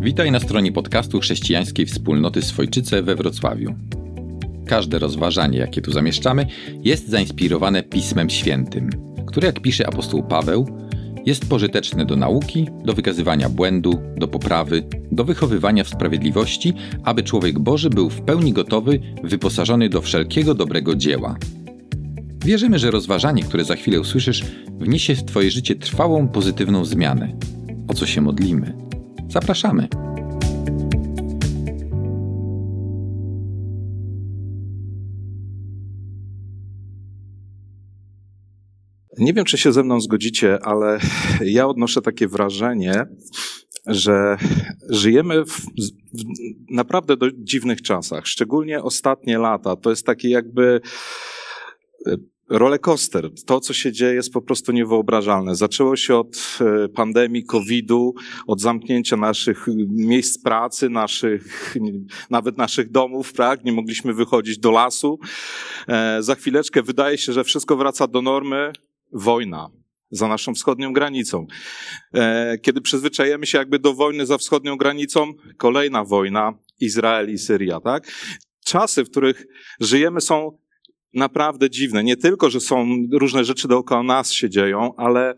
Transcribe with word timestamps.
Witaj 0.00 0.30
na 0.30 0.40
stronie 0.40 0.72
podcastu 0.72 1.20
chrześcijańskiej 1.20 1.86
wspólnoty 1.86 2.42
Swojczyce 2.42 3.02
we 3.02 3.16
Wrocławiu. 3.16 3.74
Każde 4.66 4.98
rozważanie, 4.98 5.58
jakie 5.58 5.82
tu 5.82 5.92
zamieszczamy, 5.92 6.46
jest 6.84 7.08
zainspirowane 7.08 7.82
Pismem 7.82 8.30
Świętym, 8.30 8.90
które, 9.26 9.46
jak 9.46 9.60
pisze 9.60 9.86
apostoł 9.86 10.22
Paweł, 10.22 10.66
jest 11.26 11.48
pożyteczne 11.48 12.06
do 12.06 12.16
nauki, 12.16 12.68
do 12.84 12.92
wykazywania 12.92 13.48
błędu, 13.48 13.98
do 14.16 14.28
poprawy, 14.28 14.82
do 15.12 15.24
wychowywania 15.24 15.84
w 15.84 15.88
sprawiedliwości, 15.88 16.74
aby 17.04 17.22
człowiek 17.22 17.58
Boży 17.58 17.90
był 17.90 18.10
w 18.10 18.22
pełni 18.22 18.52
gotowy, 18.52 19.00
wyposażony 19.24 19.88
do 19.88 20.02
wszelkiego 20.02 20.54
dobrego 20.54 20.94
dzieła. 20.94 21.36
Wierzymy, 22.44 22.78
że 22.78 22.90
rozważanie, 22.90 23.42
które 23.42 23.64
za 23.64 23.76
chwilę 23.76 24.00
usłyszysz, 24.00 24.44
wniesie 24.78 25.14
w 25.14 25.24
Twoje 25.24 25.50
życie 25.50 25.74
trwałą, 25.74 26.28
pozytywną 26.28 26.84
zmianę. 26.84 27.32
O 27.88 27.94
co 27.94 28.06
się 28.06 28.20
modlimy? 28.20 28.91
Zapraszamy. 29.32 29.88
Nie 39.18 39.32
wiem, 39.32 39.44
czy 39.44 39.58
się 39.58 39.72
ze 39.72 39.82
mną 39.82 40.00
zgodzicie, 40.00 40.58
ale 40.62 40.98
ja 41.56 41.66
odnoszę 41.66 42.02
takie 42.02 42.28
wrażenie, 42.28 43.06
że 43.86 44.36
żyjemy 44.88 45.44
w, 45.44 45.60
naprawdę 46.70 47.16
do 47.16 47.26
dziwnych 47.32 47.82
czasach. 47.82 48.26
Szczególnie 48.26 48.82
ostatnie 48.82 49.38
lata. 49.38 49.76
To 49.76 49.90
jest 49.90 50.06
taki 50.06 50.30
jakby 50.30 50.80
rollercoaster. 52.52 53.30
To, 53.46 53.60
co 53.60 53.72
się 53.72 53.92
dzieje, 53.92 54.14
jest 54.14 54.32
po 54.32 54.42
prostu 54.42 54.72
niewyobrażalne. 54.72 55.54
Zaczęło 55.54 55.96
się 55.96 56.16
od 56.16 56.58
e, 56.60 56.88
pandemii, 56.88 57.44
COVID-u, 57.44 58.14
od 58.46 58.60
zamknięcia 58.60 59.16
naszych 59.16 59.66
miejsc 59.88 60.42
pracy, 60.42 60.88
naszych, 60.88 61.74
nawet 62.30 62.58
naszych 62.58 62.90
domów, 62.90 63.32
tak? 63.32 63.64
Nie 63.64 63.72
mogliśmy 63.72 64.14
wychodzić 64.14 64.58
do 64.58 64.70
lasu. 64.70 65.18
E, 65.88 66.22
za 66.22 66.34
chwileczkę 66.34 66.82
wydaje 66.82 67.18
się, 67.18 67.32
że 67.32 67.44
wszystko 67.44 67.76
wraca 67.76 68.06
do 68.06 68.22
normy. 68.22 68.72
Wojna 69.12 69.70
za 70.10 70.28
naszą 70.28 70.54
wschodnią 70.54 70.92
granicą. 70.92 71.46
E, 72.14 72.58
kiedy 72.58 72.80
przyzwyczajemy 72.80 73.46
się 73.46 73.58
jakby 73.58 73.78
do 73.78 73.94
wojny 73.94 74.26
za 74.26 74.38
wschodnią 74.38 74.76
granicą, 74.76 75.32
kolejna 75.56 76.04
wojna, 76.04 76.54
Izrael 76.80 77.30
i 77.30 77.38
Syria, 77.38 77.80
tak? 77.80 78.12
Czasy, 78.64 79.04
w 79.04 79.10
których 79.10 79.46
żyjemy 79.80 80.20
są 80.20 80.58
naprawdę 81.14 81.70
dziwne. 81.70 82.04
Nie 82.04 82.16
tylko, 82.16 82.50
że 82.50 82.60
są 82.60 82.86
różne 83.12 83.44
rzeczy 83.44 83.68
dookoła 83.68 84.02
nas 84.02 84.32
się 84.32 84.50
dzieją, 84.50 84.96
ale 84.96 85.34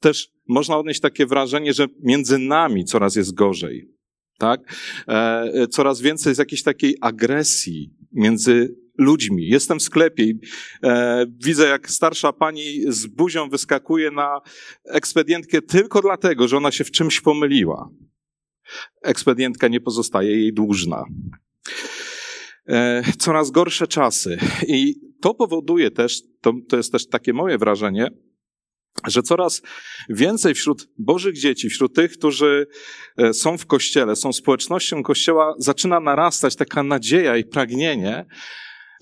też 0.00 0.28
można 0.48 0.76
odnieść 0.76 1.00
takie 1.00 1.26
wrażenie, 1.26 1.72
że 1.72 1.86
między 2.02 2.38
nami 2.38 2.84
coraz 2.84 3.16
jest 3.16 3.34
gorzej. 3.34 3.88
Tak? 4.38 4.60
E, 5.08 5.66
coraz 5.70 6.00
więcej 6.00 6.30
jest 6.30 6.38
jakiejś 6.38 6.62
takiej 6.62 6.96
agresji 7.00 7.94
między 8.12 8.74
ludźmi. 8.98 9.48
Jestem 9.48 9.78
w 9.78 9.82
sklepie 9.82 10.24
i 10.24 10.40
e, 10.84 11.26
widzę, 11.44 11.68
jak 11.68 11.90
starsza 11.90 12.32
pani 12.32 12.64
z 12.88 13.06
buzią 13.06 13.48
wyskakuje 13.48 14.10
na 14.10 14.40
ekspedientkę 14.84 15.62
tylko 15.62 16.02
dlatego, 16.02 16.48
że 16.48 16.56
ona 16.56 16.72
się 16.72 16.84
w 16.84 16.90
czymś 16.90 17.20
pomyliła. 17.20 17.90
Ekspedientka 19.02 19.68
nie 19.68 19.80
pozostaje 19.80 20.30
jej 20.30 20.52
dłużna. 20.52 21.04
E, 22.68 23.02
coraz 23.18 23.50
gorsze 23.50 23.86
czasy. 23.86 24.38
I 24.66 24.94
to 25.22 25.34
powoduje 25.34 25.90
też, 25.90 26.22
to, 26.40 26.52
to 26.68 26.76
jest 26.76 26.92
też 26.92 27.08
takie 27.08 27.32
moje 27.32 27.58
wrażenie, 27.58 28.08
że 29.06 29.22
coraz 29.22 29.62
więcej 30.08 30.54
wśród 30.54 30.88
Bożych 30.98 31.38
dzieci, 31.38 31.68
wśród 31.70 31.94
tych, 31.94 32.12
którzy 32.12 32.66
e, 33.16 33.34
są 33.34 33.58
w 33.58 33.66
Kościele, 33.66 34.16
są 34.16 34.32
społecznością 34.32 35.02
Kościoła, 35.02 35.54
zaczyna 35.58 36.00
narastać 36.00 36.56
taka 36.56 36.82
nadzieja 36.82 37.36
i 37.36 37.44
pragnienie, 37.44 38.26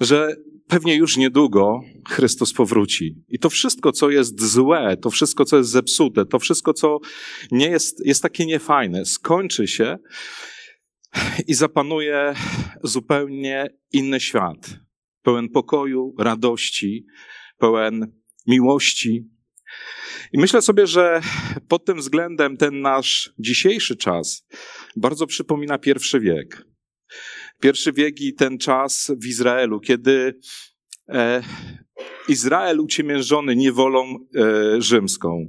że 0.00 0.36
pewnie 0.68 0.96
już 0.96 1.16
niedługo 1.16 1.80
Chrystus 2.08 2.52
powróci. 2.52 3.24
I 3.28 3.38
to 3.38 3.50
wszystko, 3.50 3.92
co 3.92 4.10
jest 4.10 4.42
złe, 4.42 4.96
to 4.96 5.10
wszystko, 5.10 5.44
co 5.44 5.56
jest 5.56 5.70
zepsute, 5.70 6.26
to 6.26 6.38
wszystko, 6.38 6.72
co 6.72 6.98
nie 7.50 7.68
jest, 7.68 8.06
jest 8.06 8.22
takie 8.22 8.46
niefajne, 8.46 9.04
skończy 9.04 9.66
się 9.66 9.98
i 11.46 11.54
zapanuje 11.54 12.34
zupełnie 12.82 13.66
inny 13.92 14.20
świat. 14.20 14.80
Pełen 15.22 15.48
pokoju, 15.48 16.14
radości, 16.18 17.06
pełen 17.58 18.12
miłości. 18.46 19.28
I 20.32 20.38
myślę 20.38 20.62
sobie, 20.62 20.86
że 20.86 21.20
pod 21.68 21.84
tym 21.84 21.98
względem 21.98 22.56
ten 22.56 22.80
nasz 22.80 23.32
dzisiejszy 23.38 23.96
czas 23.96 24.46
bardzo 24.96 25.26
przypomina 25.26 25.78
pierwszy 25.78 26.20
wiek. 26.20 26.64
Pierwszy 27.60 27.92
wiek 27.92 28.20
i 28.20 28.34
ten 28.34 28.58
czas 28.58 29.12
w 29.22 29.26
Izraelu, 29.26 29.80
kiedy 29.80 30.38
e, 31.08 31.42
Izrael 32.28 32.80
uciemiężony 32.80 33.56
niewolą 33.56 34.04
e, 34.04 34.82
rzymską. 34.82 35.48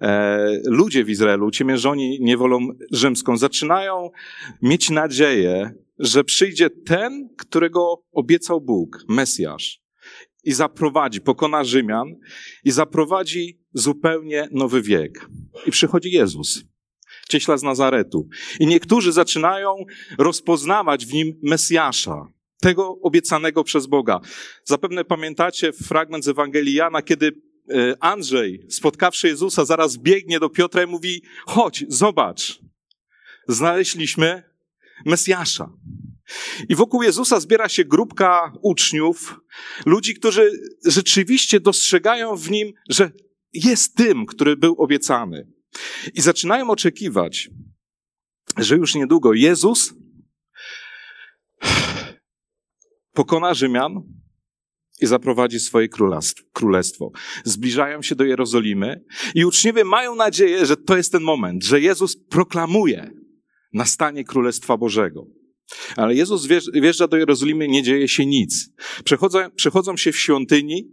E, 0.00 0.38
ludzie 0.64 1.04
w 1.04 1.10
Izraelu 1.10 1.46
uciemiężoni 1.46 2.18
niewolą 2.20 2.68
rzymską 2.92 3.36
zaczynają 3.36 4.10
mieć 4.62 4.90
nadzieję, 4.90 5.74
że 6.00 6.24
przyjdzie 6.24 6.70
ten, 6.70 7.28
którego 7.38 8.04
obiecał 8.12 8.60
Bóg, 8.60 9.04
Mesjasz, 9.08 9.80
i 10.44 10.52
zaprowadzi, 10.52 11.20
pokona 11.20 11.64
Rzymian 11.64 12.14
i 12.64 12.70
zaprowadzi 12.70 13.60
zupełnie 13.72 14.48
nowy 14.52 14.82
wiek. 14.82 15.28
I 15.66 15.70
przychodzi 15.70 16.10
Jezus, 16.10 16.64
cieśla 17.28 17.56
z 17.56 17.62
Nazaretu. 17.62 18.28
I 18.60 18.66
niektórzy 18.66 19.12
zaczynają 19.12 19.74
rozpoznawać 20.18 21.06
w 21.06 21.12
nim 21.12 21.38
Mesjasza, 21.42 22.32
tego 22.60 22.98
obiecanego 23.02 23.64
przez 23.64 23.86
Boga. 23.86 24.20
Zapewne 24.64 25.04
pamiętacie 25.04 25.72
fragment 25.72 26.24
z 26.24 26.28
Ewangelii 26.28 26.74
Jana, 26.74 27.02
kiedy 27.02 27.32
e, 27.70 27.96
Andrzej, 28.00 28.66
spotkawszy 28.68 29.28
Jezusa, 29.28 29.64
zaraz 29.64 29.96
biegnie 29.96 30.40
do 30.40 30.48
Piotra 30.48 30.82
i 30.82 30.86
mówi: 30.86 31.22
Chodź, 31.46 31.84
zobacz, 31.88 32.60
znaleźliśmy 33.48 34.49
Mesjasza. 35.06 35.72
I 36.68 36.74
wokół 36.74 37.02
Jezusa 37.02 37.40
zbiera 37.40 37.68
się 37.68 37.84
grupka 37.84 38.52
uczniów, 38.62 39.40
ludzi, 39.86 40.14
którzy 40.14 40.50
rzeczywiście 40.86 41.60
dostrzegają 41.60 42.36
w 42.36 42.50
nim, 42.50 42.72
że 42.88 43.10
jest 43.52 43.96
tym, 43.96 44.26
który 44.26 44.56
był 44.56 44.74
obiecany. 44.74 45.52
I 46.14 46.20
zaczynają 46.20 46.70
oczekiwać, 46.70 47.50
że 48.56 48.76
już 48.76 48.94
niedługo 48.94 49.32
Jezus 49.32 49.94
pokona 53.12 53.54
Rzymian 53.54 54.02
i 55.00 55.06
zaprowadzi 55.06 55.60
swoje 55.60 55.88
królestwo. 56.52 57.10
Zbliżają 57.44 58.02
się 58.02 58.14
do 58.14 58.24
Jerozolimy 58.24 59.04
i 59.34 59.44
uczniowie 59.44 59.84
mają 59.84 60.14
nadzieję, 60.14 60.66
że 60.66 60.76
to 60.76 60.96
jest 60.96 61.12
ten 61.12 61.22
moment, 61.22 61.64
że 61.64 61.80
Jezus 61.80 62.16
proklamuje 62.16 63.19
nastanie 63.72 64.24
Królestwa 64.24 64.76
Bożego. 64.76 65.26
Ale 65.96 66.14
Jezus 66.14 66.46
wjeżdża 66.72 67.08
do 67.08 67.16
Jerozolimy, 67.16 67.68
nie 67.68 67.82
dzieje 67.82 68.08
się 68.08 68.26
nic. 68.26 68.70
Przechodzą, 69.04 69.50
przechodzą 69.50 69.96
się 69.96 70.12
w 70.12 70.18
świątyni, 70.18 70.92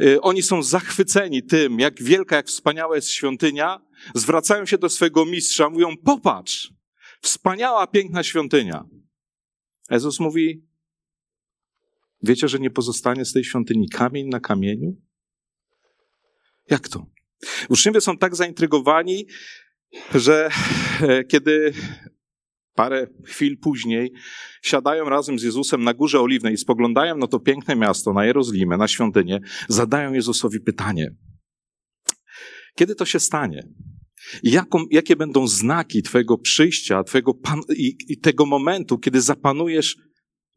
y, 0.00 0.20
oni 0.20 0.42
są 0.42 0.62
zachwyceni 0.62 1.42
tym, 1.42 1.80
jak 1.80 2.02
wielka, 2.02 2.36
jak 2.36 2.46
wspaniała 2.46 2.96
jest 2.96 3.10
świątynia, 3.10 3.80
zwracają 4.14 4.66
się 4.66 4.78
do 4.78 4.88
swojego 4.88 5.24
mistrza, 5.24 5.70
mówią, 5.70 5.96
popatrz, 6.04 6.72
wspaniała, 7.22 7.86
piękna 7.86 8.22
świątynia. 8.22 8.84
Jezus 9.90 10.20
mówi, 10.20 10.66
Wiecie, 12.22 12.48
że 12.48 12.58
nie 12.58 12.70
pozostanie 12.70 13.24
z 13.24 13.32
tej 13.32 13.44
świątyni 13.44 13.88
kamień 13.88 14.28
na 14.28 14.40
kamieniu? 14.40 14.96
Jak 16.70 16.88
to? 16.88 17.06
Uczniowie 17.68 18.00
są 18.00 18.18
tak 18.18 18.36
zaintrygowani, 18.36 19.26
że 20.14 20.48
e, 21.00 21.24
kiedy 21.24 21.72
parę 22.74 23.06
chwil 23.24 23.58
później 23.58 24.12
siadają 24.62 25.08
razem 25.08 25.38
z 25.38 25.42
Jezusem 25.42 25.84
na 25.84 25.94
Górze 25.94 26.20
Oliwnej 26.20 26.54
i 26.54 26.56
spoglądają 26.56 27.16
na 27.16 27.26
to 27.26 27.40
piękne 27.40 27.76
miasto, 27.76 28.12
na 28.12 28.24
Jerozolimę, 28.24 28.76
na 28.76 28.88
świątynię, 28.88 29.40
zadają 29.68 30.12
Jezusowi 30.12 30.60
pytanie. 30.60 31.14
Kiedy 32.74 32.94
to 32.94 33.04
się 33.04 33.20
stanie? 33.20 33.68
Jaką, 34.42 34.84
jakie 34.90 35.16
będą 35.16 35.48
znaki 35.48 36.02
Twojego 36.02 36.38
przyjścia, 36.38 37.04
Twojego 37.04 37.34
pan, 37.34 37.60
i, 37.76 37.96
i 38.08 38.18
tego 38.18 38.46
momentu, 38.46 38.98
kiedy 38.98 39.20
zapanujesz 39.20 39.96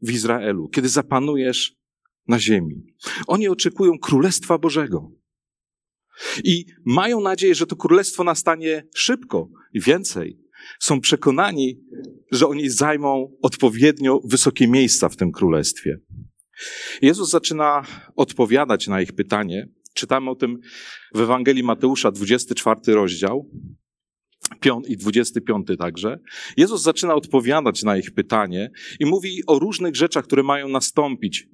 w 0.02 0.10
Izraelu, 0.10 0.68
kiedy 0.68 0.88
zapanujesz 0.88 1.74
na 2.28 2.38
ziemi. 2.38 2.82
Oni 3.26 3.48
oczekują 3.48 3.98
Królestwa 3.98 4.58
Bożego. 4.58 5.10
I 6.44 6.64
mają 6.84 7.20
nadzieję, 7.20 7.54
że 7.54 7.66
to 7.66 7.76
królestwo 7.76 8.24
nastanie 8.24 8.86
szybko 8.94 9.48
i 9.72 9.80
więcej. 9.80 10.38
Są 10.80 11.00
przekonani, 11.00 11.80
że 12.32 12.46
oni 12.46 12.70
zajmą 12.70 13.36
odpowiednio 13.42 14.20
wysokie 14.24 14.68
miejsca 14.68 15.08
w 15.08 15.16
tym 15.16 15.32
królestwie. 15.32 15.98
Jezus 17.02 17.30
zaczyna 17.30 17.82
odpowiadać 18.16 18.86
na 18.88 19.00
ich 19.02 19.12
pytanie. 19.12 19.68
Czytamy 19.94 20.30
o 20.30 20.34
tym 20.34 20.58
w 21.14 21.20
Ewangelii 21.20 21.62
Mateusza, 21.62 22.10
24 22.10 22.80
rozdział. 22.86 23.50
i 24.88 24.96
25 24.96 25.66
także, 25.78 26.18
Jezus 26.56 26.82
zaczyna 26.82 27.14
odpowiadać 27.14 27.82
na 27.82 27.96
ich 27.96 28.14
pytanie 28.14 28.70
i 29.00 29.06
mówi 29.06 29.42
o 29.46 29.58
różnych 29.58 29.96
rzeczach, 29.96 30.24
które 30.24 30.42
mają 30.42 30.68
nastąpić 30.68 31.48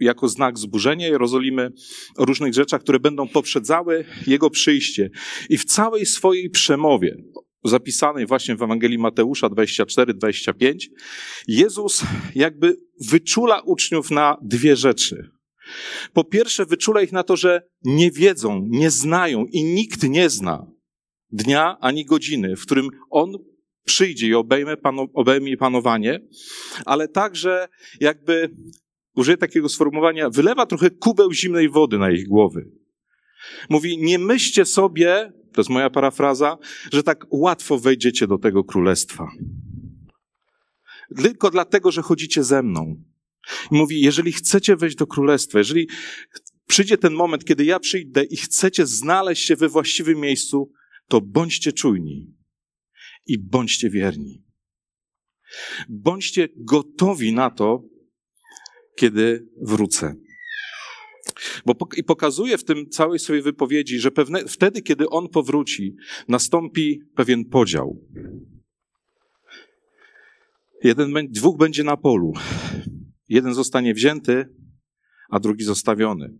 jako 0.00 0.28
znak 0.28 0.58
zburzenia 0.58 1.08
Jerozolimy, 1.08 1.72
o 2.16 2.24
różnych 2.24 2.54
rzeczach, 2.54 2.82
które 2.82 3.00
będą 3.00 3.28
poprzedzały 3.28 4.04
Jego 4.26 4.50
przyjście. 4.50 5.10
I 5.48 5.58
w 5.58 5.64
całej 5.64 6.06
swojej 6.06 6.50
przemowie, 6.50 7.16
zapisanej 7.64 8.26
właśnie 8.26 8.56
w 8.56 8.62
Ewangelii 8.62 8.98
Mateusza 8.98 9.46
24-25, 9.46 10.74
Jezus 11.48 12.02
jakby 12.34 12.76
wyczula 13.10 13.60
uczniów 13.60 14.10
na 14.10 14.36
dwie 14.42 14.76
rzeczy. 14.76 15.30
Po 16.12 16.24
pierwsze, 16.24 16.66
wyczula 16.66 17.02
ich 17.02 17.12
na 17.12 17.22
to, 17.22 17.36
że 17.36 17.62
nie 17.84 18.10
wiedzą, 18.10 18.66
nie 18.68 18.90
znają 18.90 19.44
i 19.52 19.64
nikt 19.64 20.02
nie 20.02 20.30
zna 20.30 20.66
dnia 21.30 21.76
ani 21.80 22.04
godziny, 22.04 22.56
w 22.56 22.62
którym 22.62 22.88
On 23.10 23.32
przyjdzie 23.84 24.26
i 24.26 24.34
obejmie, 24.34 24.76
pano, 24.76 25.06
obejmie 25.14 25.56
panowanie, 25.56 26.20
ale 26.86 27.08
także 27.08 27.68
jakby, 28.00 28.50
użyję 29.18 29.36
takiego 29.36 29.68
sformułowania, 29.68 30.30
wylewa 30.30 30.66
trochę 30.66 30.90
kubeł 30.90 31.32
zimnej 31.32 31.68
wody 31.68 31.98
na 31.98 32.10
ich 32.10 32.28
głowy. 32.28 32.70
Mówi, 33.68 33.98
nie 33.98 34.18
myślcie 34.18 34.64
sobie, 34.64 35.32
to 35.52 35.60
jest 35.60 35.70
moja 35.70 35.90
parafraza, 35.90 36.58
że 36.92 37.02
tak 37.02 37.26
łatwo 37.30 37.78
wejdziecie 37.78 38.26
do 38.26 38.38
tego 38.38 38.64
królestwa. 38.64 39.28
Tylko 41.16 41.50
dlatego, 41.50 41.92
że 41.92 42.02
chodzicie 42.02 42.44
ze 42.44 42.62
mną. 42.62 43.02
Mówi, 43.70 44.00
jeżeli 44.00 44.32
chcecie 44.32 44.76
wejść 44.76 44.96
do 44.96 45.06
królestwa, 45.06 45.58
jeżeli 45.58 45.88
przyjdzie 46.66 46.98
ten 46.98 47.12
moment, 47.12 47.44
kiedy 47.44 47.64
ja 47.64 47.78
przyjdę 47.80 48.24
i 48.24 48.36
chcecie 48.36 48.86
znaleźć 48.86 49.46
się 49.46 49.56
we 49.56 49.68
właściwym 49.68 50.20
miejscu, 50.20 50.72
to 51.08 51.20
bądźcie 51.20 51.72
czujni 51.72 52.34
i 53.26 53.38
bądźcie 53.38 53.90
wierni. 53.90 54.44
Bądźcie 55.88 56.48
gotowi 56.56 57.32
na 57.32 57.50
to, 57.50 57.82
kiedy 58.98 59.46
wrócę. 59.62 60.14
Bo 61.66 61.74
i 61.96 62.04
pokazuje 62.04 62.58
w 62.58 62.64
tym 62.64 62.88
całej 62.90 63.18
swojej 63.18 63.42
wypowiedzi, 63.42 63.98
że 63.98 64.10
pewne, 64.10 64.44
wtedy, 64.44 64.82
kiedy 64.82 65.08
on 65.08 65.28
powróci, 65.28 65.96
nastąpi 66.28 67.02
pewien 67.14 67.44
podział. 67.44 68.00
Jeden, 70.84 71.12
dwóch 71.28 71.58
będzie 71.58 71.84
na 71.84 71.96
polu. 71.96 72.32
Jeden 73.28 73.54
zostanie 73.54 73.94
wzięty, 73.94 74.48
a 75.30 75.40
drugi 75.40 75.64
zostawiony. 75.64 76.38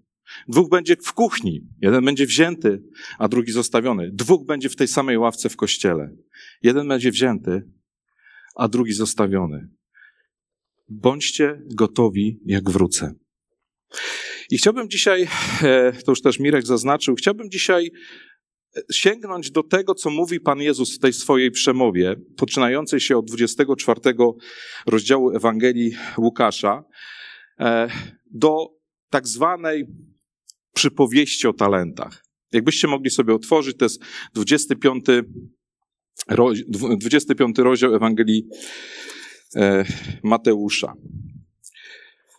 Dwóch 0.48 0.70
będzie 0.70 0.96
w 0.96 1.12
kuchni, 1.12 1.60
jeden 1.80 2.04
będzie 2.04 2.26
wzięty, 2.26 2.82
a 3.18 3.28
drugi 3.28 3.52
zostawiony. 3.52 4.10
Dwóch 4.12 4.46
będzie 4.46 4.68
w 4.68 4.76
tej 4.76 4.88
samej 4.88 5.18
ławce 5.18 5.48
w 5.48 5.56
kościele. 5.56 6.10
Jeden 6.62 6.88
będzie 6.88 7.10
wzięty, 7.10 7.62
a 8.56 8.68
drugi 8.68 8.92
zostawiony. 8.92 9.77
Bądźcie 10.88 11.62
gotowi, 11.66 12.40
jak 12.46 12.70
wrócę. 12.70 13.14
I 14.50 14.58
chciałbym 14.58 14.90
dzisiaj, 14.90 15.28
e, 15.62 15.92
to 15.92 16.12
już 16.12 16.22
też 16.22 16.38
Mirek 16.38 16.66
zaznaczył, 16.66 17.14
chciałbym 17.14 17.50
dzisiaj 17.50 17.90
e, 18.76 18.80
sięgnąć 18.92 19.50
do 19.50 19.62
tego, 19.62 19.94
co 19.94 20.10
mówi 20.10 20.40
Pan 20.40 20.60
Jezus 20.60 20.96
w 20.96 20.98
tej 20.98 21.12
swojej 21.12 21.50
przemowie, 21.50 22.16
poczynającej 22.36 23.00
się 23.00 23.16
od 23.16 23.26
24 23.26 24.00
rozdziału 24.86 25.30
Ewangelii 25.30 25.96
Łukasza, 26.18 26.84
e, 27.60 27.88
do 28.30 28.66
tak 29.10 29.28
zwanej 29.28 29.84
przypowieści 30.74 31.46
o 31.46 31.52
talentach. 31.52 32.24
Jakbyście 32.52 32.88
mogli 32.88 33.10
sobie 33.10 33.34
otworzyć, 33.34 33.76
to 33.76 33.84
jest 33.84 34.02
25, 34.34 35.04
25 37.00 37.58
rozdział 37.58 37.94
Ewangelii 37.94 38.48
Mateusza. 40.22 40.94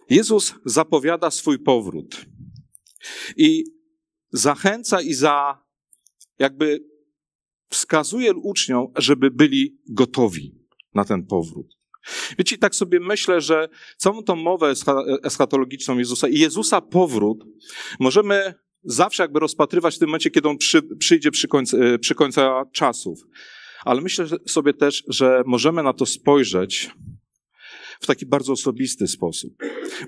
Jezus 0.10 0.56
zapowiada 0.66 1.32
swój 1.32 1.60
powrót 1.60 2.26
i 3.38 3.64
zachęca 4.32 5.02
i 5.02 5.14
za, 5.14 5.64
jakby 6.40 6.84
wskazuje 7.70 8.34
uczniom, 8.34 8.88
żeby 8.96 9.32
byli 9.32 9.78
gotowi 9.90 10.56
na 10.94 11.06
ten 11.06 11.26
powrót. 11.26 11.80
Wiecie, 12.38 12.58
tak 12.58 12.76
sobie 12.76 13.00
myślę, 13.00 13.42
że 13.42 13.70
całą 13.98 14.24
tą 14.24 14.36
mowę 14.36 14.74
eschatologiczną 15.24 15.98
Jezusa 15.98 16.28
i 16.28 16.40
Jezusa 16.40 16.82
powrót 16.82 17.46
możemy 18.00 18.54
zawsze 18.84 19.24
jakby 19.24 19.40
rozpatrywać 19.40 19.96
w 19.96 20.00
tym 20.00 20.10
momencie, 20.10 20.32
kiedy 20.32 20.50
On 20.50 20.58
przy, 20.58 20.82
przyjdzie 20.82 21.32
przy, 21.32 21.48
końcu, 21.48 21.78
przy 22.02 22.16
końca 22.16 22.66
czasów. 22.72 23.20
Ale 23.86 24.02
myślę 24.02 24.26
sobie 24.48 24.74
też, 24.74 25.04
że 25.08 25.44
możemy 25.46 25.84
na 25.84 25.94
to 25.94 26.06
spojrzeć 26.06 26.92
w 28.00 28.06
taki 28.06 28.26
bardzo 28.26 28.54
osobisty 28.54 29.08
sposób. 29.08 29.54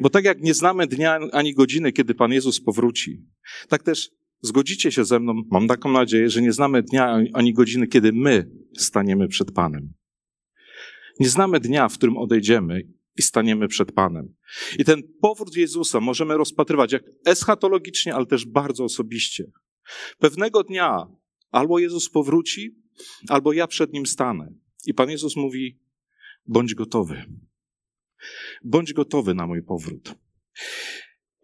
Bo 0.01 0.09
tak 0.09 0.25
jak 0.25 0.41
nie 0.41 0.53
znamy 0.53 0.87
dnia 0.87 1.19
ani 1.33 1.53
godziny, 1.53 1.91
kiedy 1.91 2.15
Pan 2.15 2.31
Jezus 2.31 2.61
powróci, 2.61 3.25
tak 3.69 3.83
też 3.83 4.09
zgodzicie 4.41 4.91
się 4.91 5.05
ze 5.05 5.19
mną, 5.19 5.33
mam 5.51 5.67
taką 5.67 5.91
nadzieję, 5.91 6.29
że 6.29 6.41
nie 6.41 6.51
znamy 6.51 6.83
dnia 6.83 7.19
ani 7.33 7.53
godziny, 7.53 7.87
kiedy 7.87 8.11
my 8.13 8.51
staniemy 8.77 9.27
przed 9.27 9.51
Panem. 9.51 9.93
Nie 11.19 11.29
znamy 11.29 11.59
dnia, 11.59 11.89
w 11.89 11.97
którym 11.97 12.17
odejdziemy 12.17 12.81
i 13.17 13.21
staniemy 13.21 13.67
przed 13.67 13.91
Panem. 13.91 14.35
I 14.79 14.85
ten 14.85 15.01
powrót 15.21 15.55
Jezusa 15.55 15.99
możemy 15.99 16.37
rozpatrywać 16.37 16.91
jak 16.91 17.03
eschatologicznie, 17.25 18.15
ale 18.15 18.25
też 18.25 18.45
bardzo 18.45 18.83
osobiście. 18.83 19.45
Pewnego 20.19 20.63
dnia 20.63 21.07
albo 21.51 21.79
Jezus 21.79 22.09
powróci, 22.09 22.80
albo 23.29 23.53
ja 23.53 23.67
przed 23.67 23.93
Nim 23.93 24.05
stanę. 24.05 24.53
I 24.85 24.93
Pan 24.93 25.09
Jezus 25.09 25.35
mówi, 25.35 25.79
bądź 26.45 26.75
gotowy. 26.75 27.25
Bądź 28.63 28.93
gotowy 28.93 29.33
na 29.33 29.47
mój 29.47 29.63
powrót. 29.63 30.15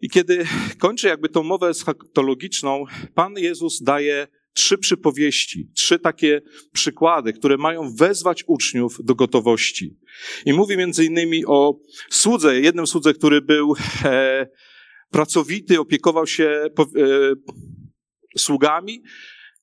I 0.00 0.08
kiedy 0.10 0.46
kończę 0.78 1.08
jakby 1.08 1.28
tą 1.28 1.42
mowę 1.42 1.68
eschatologiczną, 1.68 2.84
Pan 3.14 3.34
Jezus 3.36 3.82
daje 3.82 4.26
trzy 4.52 4.78
przypowieści, 4.78 5.70
trzy 5.74 5.98
takie 5.98 6.40
przykłady, 6.72 7.32
które 7.32 7.56
mają 7.56 7.94
wezwać 7.94 8.44
uczniów 8.46 8.98
do 9.04 9.14
gotowości. 9.14 9.98
I 10.46 10.52
mówi 10.52 10.76
między 10.76 11.04
innymi 11.04 11.46
o 11.46 11.80
słudze, 12.10 12.60
jednym 12.60 12.86
słudze, 12.86 13.14
który 13.14 13.42
był 13.42 13.74
e, 14.04 14.46
pracowity, 15.10 15.80
opiekował 15.80 16.26
się 16.26 16.44
e, 16.44 16.70
sługami, 18.38 19.02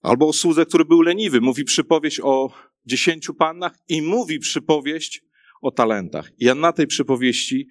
albo 0.05 0.27
o 0.27 0.33
słudze, 0.33 0.65
który 0.65 0.85
był 0.85 1.01
leniwy. 1.01 1.41
Mówi 1.41 1.63
przypowieść 1.63 2.19
o 2.23 2.53
dziesięciu 2.85 3.33
pannach 3.33 3.77
i 3.89 4.01
mówi 4.01 4.39
przypowieść 4.39 5.23
o 5.61 5.71
talentach. 5.71 6.31
Ja 6.39 6.55
na 6.55 6.73
tej 6.73 6.87
przypowieści 6.87 7.67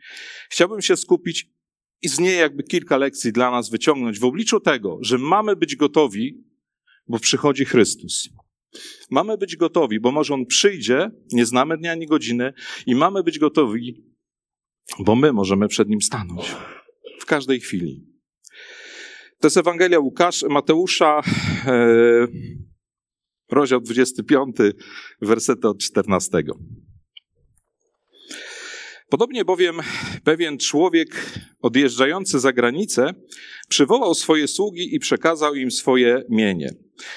chciałbym 0.51 0.83
się 0.83 0.97
skupić 0.97 1.51
i 2.03 2.09
z 2.09 2.19
niej 2.19 2.39
jakby 2.39 2.63
kilka 2.63 2.97
lekcji 2.97 3.33
dla 3.33 3.51
nas 3.51 3.71
wyciągnąć 3.71 4.19
w 4.19 4.25
obliczu 4.25 4.61
tego, 4.61 4.99
że 5.01 5.19
mamy 5.19 5.57
być 5.57 5.77
gotowi, 5.77 6.45
bo 7.09 7.19
przychodzi 7.19 7.65
Chrystus. 7.65 8.29
Mamy 9.11 9.39
być 9.39 9.57
gotowi, 9.57 10.01
bo 10.01 10.13
może 10.13 10.35
On 10.35 10.47
przyjdzie, 10.47 11.11
nie 11.33 11.47
znamy 11.47 11.79
dnia 11.79 11.93
ani 11.93 12.07
godziny 12.07 12.53
i 12.87 12.95
mamy 12.95 13.23
być 13.23 13.39
gotowi, 13.39 14.05
bo 14.99 15.17
my 15.17 15.33
możemy 15.33 15.69
przed 15.69 15.89
Nim 15.89 16.03
stanąć 16.03 16.57
w 17.21 17.27
każdej 17.27 17.61
chwili. 17.61 18.14
To 19.45 19.47
jest 19.47 19.57
Ewangelia 19.57 19.99
Łukasz, 19.99 20.43
Mateusza, 20.43 21.21
e, 21.67 22.27
rozdział 23.51 23.81
25, 23.81 24.57
wersety 25.21 25.69
od 25.69 25.79
14. 25.79 26.43
Podobnie 29.09 29.45
bowiem 29.45 29.77
pewien 30.25 30.59
człowiek 30.59 31.31
odjeżdżający 31.61 32.41
za 32.41 32.53
granicę 32.53 33.15
przywołał 33.69 34.15
swoje 34.15 34.49
sługi 34.49 34.95
i 34.95 34.99
przekazał 34.99 35.55
im 35.55 35.71
swoje 35.71 36.23
mienie. 36.31 36.71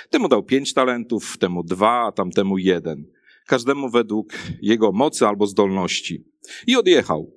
Temu 0.10 0.28
dał 0.28 0.44
pięć 0.44 0.74
talentów, 0.74 1.38
temu 1.38 1.64
dwa, 1.64 2.08
a 2.08 2.12
tamtemu 2.12 2.58
jeden. 2.58 3.17
Każdemu 3.48 3.90
według 3.90 4.34
jego 4.62 4.92
mocy 4.92 5.28
albo 5.28 5.48
zdolności. 5.48 6.24
I 6.68 6.76
odjechał. 6.76 7.34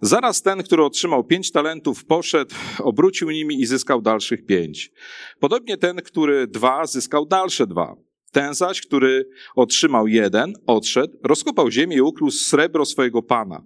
Zaraz 0.00 0.42
ten, 0.42 0.62
który 0.62 0.84
otrzymał 0.84 1.24
pięć 1.24 1.52
talentów, 1.52 2.04
poszedł, 2.04 2.54
obrócił 2.78 3.30
nimi 3.30 3.60
i 3.60 3.66
zyskał 3.66 4.02
dalszych 4.02 4.46
pięć. 4.46 4.92
Podobnie 5.40 5.76
ten, 5.76 5.96
który 5.96 6.46
dwa, 6.46 6.86
zyskał 6.86 7.26
dalsze 7.26 7.66
dwa. 7.66 7.96
Ten 8.32 8.54
zaś, 8.54 8.80
który 8.80 9.28
otrzymał 9.54 10.08
jeden, 10.08 10.52
odszedł, 10.66 11.18
rozkopał 11.24 11.70
ziemię 11.70 11.96
i 11.96 12.00
ukrył 12.00 12.30
srebro 12.30 12.84
swojego 12.84 13.22
pana. 13.22 13.64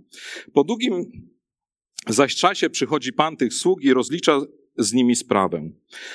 Po 0.53 0.65
długim 0.65 1.05
zaś 2.09 2.35
czasie 2.35 2.71
przychodzi 2.71 3.13
pan 3.13 3.37
tych 3.37 3.55
sług 3.55 3.83
i 3.83 3.93
rozlicza 3.93 4.41
z 4.79 4.93
nimi 4.93 5.17
sprawę. 5.17 5.71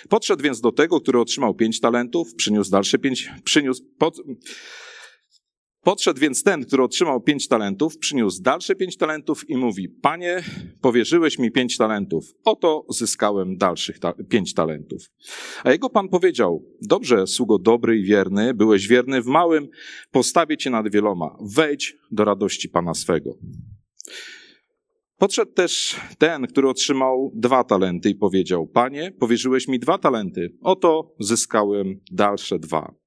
Podszedł 0.09 0.43
więc 0.43 0.61
do 0.61 0.71
tego, 0.71 1.01
który 1.01 1.19
otrzymał 1.19 1.53
pięć 1.53 1.79
talentów, 1.79 2.35
przyniósł 2.35 2.71
dalsze 2.71 2.99
pięć, 2.99 3.31
przyniósł, 3.43 3.83
pod, 3.97 4.17
Podszedł 5.83 6.19
więc 6.19 6.43
ten, 6.43 6.65
który 6.65 6.83
otrzymał 6.83 7.21
pięć 7.21 7.47
talentów, 7.47 7.97
przyniósł 7.97 8.41
dalsze 8.41 8.75
pięć 8.75 8.97
talentów 8.97 9.49
i 9.49 9.57
mówi, 9.57 9.89
panie, 9.89 10.43
powierzyłeś 10.81 11.39
mi 11.39 11.51
pięć 11.51 11.77
talentów, 11.77 12.25
oto 12.45 12.85
zyskałem 12.89 13.57
dalszych 13.57 13.99
ta 13.99 14.13
pięć 14.29 14.53
talentów. 14.53 15.01
A 15.63 15.71
jego 15.71 15.89
pan 15.89 16.09
powiedział, 16.09 16.65
dobrze, 16.81 17.27
sługo 17.27 17.59
dobry 17.59 17.99
i 17.99 18.03
wierny, 18.03 18.53
byłeś 18.53 18.87
wierny 18.87 19.21
w 19.21 19.25
małym, 19.25 19.67
postawię 20.11 20.57
cię 20.57 20.69
nad 20.69 20.91
wieloma, 20.91 21.37
wejdź 21.55 21.95
do 22.11 22.25
radości 22.25 22.69
pana 22.69 22.93
swego. 22.93 23.37
Podszedł 25.17 25.51
też 25.51 25.95
ten, 26.17 26.47
który 26.47 26.69
otrzymał 26.69 27.31
dwa 27.35 27.63
talenty 27.63 28.09
i 28.09 28.15
powiedział, 28.15 28.67
panie, 28.67 29.11
powierzyłeś 29.19 29.67
mi 29.67 29.79
dwa 29.79 29.97
talenty, 29.97 30.57
oto 30.61 31.15
zyskałem 31.19 31.99
dalsze 32.11 32.59
dwa. 32.59 33.02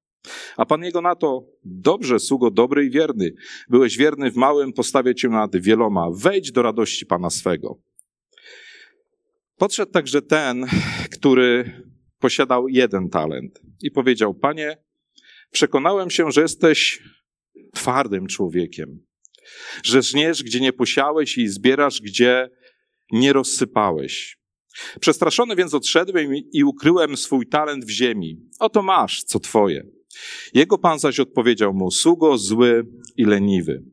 A 0.57 0.65
pan 0.65 0.83
jego 0.83 1.01
na 1.01 1.15
to, 1.15 1.45
dobrze, 1.63 2.19
sługo 2.19 2.51
dobry 2.51 2.85
i 2.85 2.89
wierny, 2.89 3.33
byłeś 3.69 3.97
wierny 3.97 4.31
w 4.31 4.35
małym, 4.35 4.73
postawię 4.73 5.15
cię 5.15 5.29
nad 5.29 5.57
wieloma, 5.57 6.07
wejdź 6.15 6.51
do 6.51 6.61
radości 6.61 7.05
pana 7.05 7.29
swego. 7.29 7.79
Podszedł 9.57 9.91
także 9.91 10.21
ten, 10.21 10.65
który 11.11 11.81
posiadał 12.19 12.67
jeden 12.67 13.09
talent 13.09 13.61
i 13.81 13.91
powiedział, 13.91 14.33
panie, 14.33 14.77
przekonałem 15.51 16.09
się, 16.09 16.31
że 16.31 16.41
jesteś 16.41 17.03
twardym 17.73 18.27
człowiekiem, 18.27 18.99
że 19.83 20.01
żniesz, 20.01 20.43
gdzie 20.43 20.59
nie 20.59 20.73
posiałeś 20.73 21.37
i 21.37 21.47
zbierasz, 21.47 22.01
gdzie 22.01 22.49
nie 23.11 23.33
rozsypałeś. 23.33 24.37
Przestraszony 24.99 25.55
więc 25.55 25.73
odszedłem 25.73 26.35
i 26.53 26.63
ukryłem 26.63 27.17
swój 27.17 27.47
talent 27.47 27.85
w 27.85 27.89
ziemi. 27.89 28.39
Oto 28.59 28.81
masz, 28.81 29.23
co 29.23 29.39
twoje. 29.39 29.96
Jego 30.53 30.77
pan 30.77 30.99
zaś 30.99 31.19
odpowiedział 31.19 31.73
mu, 31.73 31.91
sługo 31.91 32.37
zły 32.37 32.85
i 33.17 33.25
leniwy. 33.25 33.83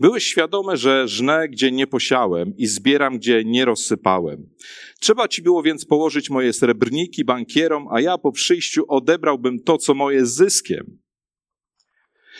Byłeś 0.00 0.24
świadomy, 0.24 0.76
że 0.76 1.08
żnę, 1.08 1.48
gdzie 1.48 1.72
nie 1.72 1.86
posiałem 1.86 2.56
i 2.56 2.66
zbieram, 2.66 3.18
gdzie 3.18 3.44
nie 3.44 3.64
rozsypałem. 3.64 4.48
Trzeba 5.00 5.28
ci 5.28 5.42
było 5.42 5.62
więc 5.62 5.84
położyć 5.84 6.30
moje 6.30 6.52
srebrniki 6.52 7.24
bankierom, 7.24 7.88
a 7.90 8.00
ja 8.00 8.18
po 8.18 8.32
przyjściu 8.32 8.84
odebrałbym 8.88 9.62
to, 9.62 9.78
co 9.78 9.94
moje 9.94 10.26
zyskiem. 10.26 10.98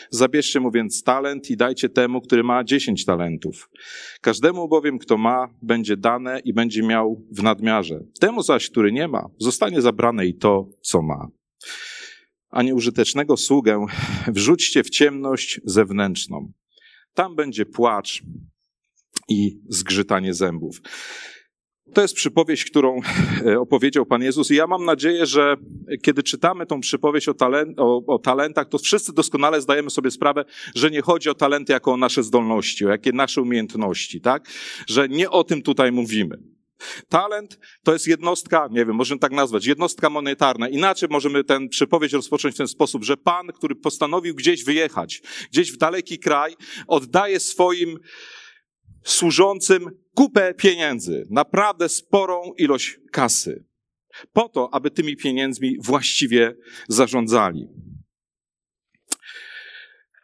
Zabierzcie 0.09 0.59
mu 0.59 0.71
więc 0.71 1.03
talent 1.03 1.49
i 1.49 1.57
dajcie 1.57 1.89
temu, 1.89 2.21
który 2.21 2.43
ma 2.43 2.63
dziesięć 2.63 3.05
talentów. 3.05 3.69
Każdemu 4.21 4.67
bowiem, 4.67 4.99
kto 4.99 5.17
ma, 5.17 5.53
będzie 5.61 5.97
dane 5.97 6.39
i 6.39 6.53
będzie 6.53 6.83
miał 6.83 7.25
w 7.31 7.43
nadmiarze. 7.43 7.99
Temu 8.19 8.43
zaś, 8.43 8.69
który 8.69 8.91
nie 8.91 9.07
ma, 9.07 9.29
zostanie 9.37 9.81
zabrane 9.81 10.25
i 10.25 10.33
to, 10.33 10.69
co 10.81 11.01
ma 11.01 11.27
a 12.49 12.63
nieużytecznego 12.63 13.37
sługę 13.37 13.85
wrzućcie 14.27 14.83
w 14.83 14.89
ciemność 14.89 15.61
zewnętrzną. 15.63 16.51
Tam 17.13 17.35
będzie 17.35 17.65
płacz 17.65 18.23
i 19.29 19.59
zgrzytanie 19.69 20.33
zębów. 20.33 20.81
To 21.93 22.01
jest 22.01 22.15
przypowieść, 22.15 22.65
którą 22.65 23.01
e, 23.45 23.59
opowiedział 23.59 24.05
Pan 24.05 24.21
Jezus, 24.21 24.51
i 24.51 24.55
ja 24.55 24.67
mam 24.67 24.85
nadzieję, 24.85 25.25
że 25.25 25.55
kiedy 26.01 26.23
czytamy 26.23 26.65
tą 26.65 26.79
przypowieść 26.79 27.27
o, 27.27 27.33
talent, 27.33 27.79
o, 27.79 28.05
o, 28.07 28.19
talentach, 28.19 28.69
to 28.69 28.77
wszyscy 28.77 29.13
doskonale 29.13 29.61
zdajemy 29.61 29.89
sobie 29.89 30.11
sprawę, 30.11 30.45
że 30.75 30.91
nie 30.91 31.01
chodzi 31.01 31.29
o 31.29 31.33
talenty 31.33 31.73
jako 31.73 31.93
o 31.93 31.97
nasze 31.97 32.23
zdolności, 32.23 32.85
o 32.85 32.89
jakie 32.89 33.11
nasze 33.11 33.41
umiejętności, 33.41 34.21
tak? 34.21 34.49
Że 34.87 35.09
nie 35.09 35.29
o 35.29 35.43
tym 35.43 35.61
tutaj 35.61 35.91
mówimy. 35.91 36.37
Talent 37.09 37.59
to 37.83 37.93
jest 37.93 38.07
jednostka, 38.07 38.67
nie 38.71 38.85
wiem, 38.85 38.95
możemy 38.95 39.19
tak 39.19 39.31
nazwać, 39.31 39.65
jednostka 39.65 40.09
monetarna. 40.09 40.69
Inaczej 40.69 41.09
możemy 41.11 41.43
ten 41.43 41.69
przypowieść 41.69 42.13
rozpocząć 42.13 42.55
w 42.55 42.57
ten 42.57 42.67
sposób, 42.67 43.03
że 43.03 43.17
pan, 43.17 43.47
który 43.47 43.75
postanowił 43.75 44.35
gdzieś 44.35 44.63
wyjechać, 44.63 45.21
gdzieś 45.51 45.71
w 45.71 45.77
daleki 45.77 46.19
kraj, 46.19 46.55
oddaje 46.87 47.39
swoim 47.39 47.99
służącym 49.03 49.89
kupę 50.13 50.53
pieniędzy, 50.53 51.27
naprawdę 51.29 51.89
sporą 51.89 52.53
ilość 52.57 52.99
kasy, 53.11 53.65
po 54.33 54.49
to, 54.49 54.73
aby 54.73 54.91
tymi 54.91 55.17
pieniędzmi 55.17 55.77
właściwie 55.81 56.55
zarządzali. 56.87 57.67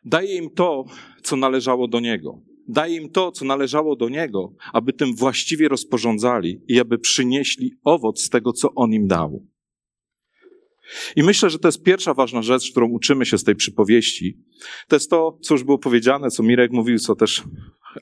Daje 0.04 0.36
im 0.36 0.50
to, 0.50 0.86
co 1.24 1.36
należało 1.36 1.88
do 1.88 2.00
niego 2.00 2.42
daje 2.68 2.96
im 2.96 3.10
to, 3.10 3.32
co 3.32 3.46
należało 3.46 3.96
do 3.96 4.10
Niego, 4.10 4.54
aby 4.74 4.94
tym 4.94 5.16
właściwie 5.16 5.70
rozporządzali 5.70 6.62
i 6.68 6.80
aby 6.80 7.00
przynieśli 7.00 7.72
owoc 7.84 8.22
z 8.22 8.30
tego, 8.30 8.54
co 8.54 8.74
On 8.74 8.94
im 8.94 9.08
dał. 9.08 9.46
I 11.16 11.24
myślę, 11.24 11.50
że 11.50 11.60
to 11.60 11.68
jest 11.68 11.84
pierwsza 11.84 12.14
ważna 12.14 12.42
rzecz, 12.42 12.72
którą 12.72 12.90
uczymy 12.90 13.26
się 13.26 13.38
z 13.38 13.44
tej 13.44 13.56
przypowieści. 13.56 14.38
To 14.88 14.96
jest 14.96 15.10
to, 15.10 15.38
co 15.42 15.54
już 15.54 15.64
było 15.64 15.78
powiedziane, 15.78 16.30
co 16.30 16.44
Mirek 16.44 16.72
mówił, 16.72 17.00
co 17.00 17.16
też 17.16 17.44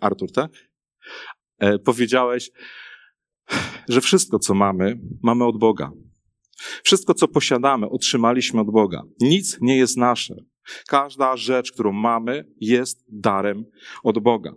Artur, 0.02 0.32
tak? 0.32 0.52
E, 1.60 1.80
powiedziałeś, 1.80 2.52
że 3.90 4.02
wszystko, 4.02 4.40
co 4.40 4.54
mamy, 4.54 5.00
mamy 5.24 5.46
od 5.46 5.58
Boga. 5.58 5.92
Wszystko, 6.84 7.14
co 7.14 7.28
posiadamy, 7.28 7.90
otrzymaliśmy 7.90 8.62
od 8.62 8.72
Boga. 8.72 9.04
Nic 9.22 9.58
nie 9.62 9.78
jest 9.78 9.98
nasze. 9.98 10.36
Każda 10.88 11.38
rzecz, 11.38 11.72
którą 11.72 11.92
mamy, 11.92 12.46
jest 12.62 13.06
darem 13.10 13.66
od 14.04 14.20
Boga. 14.20 14.54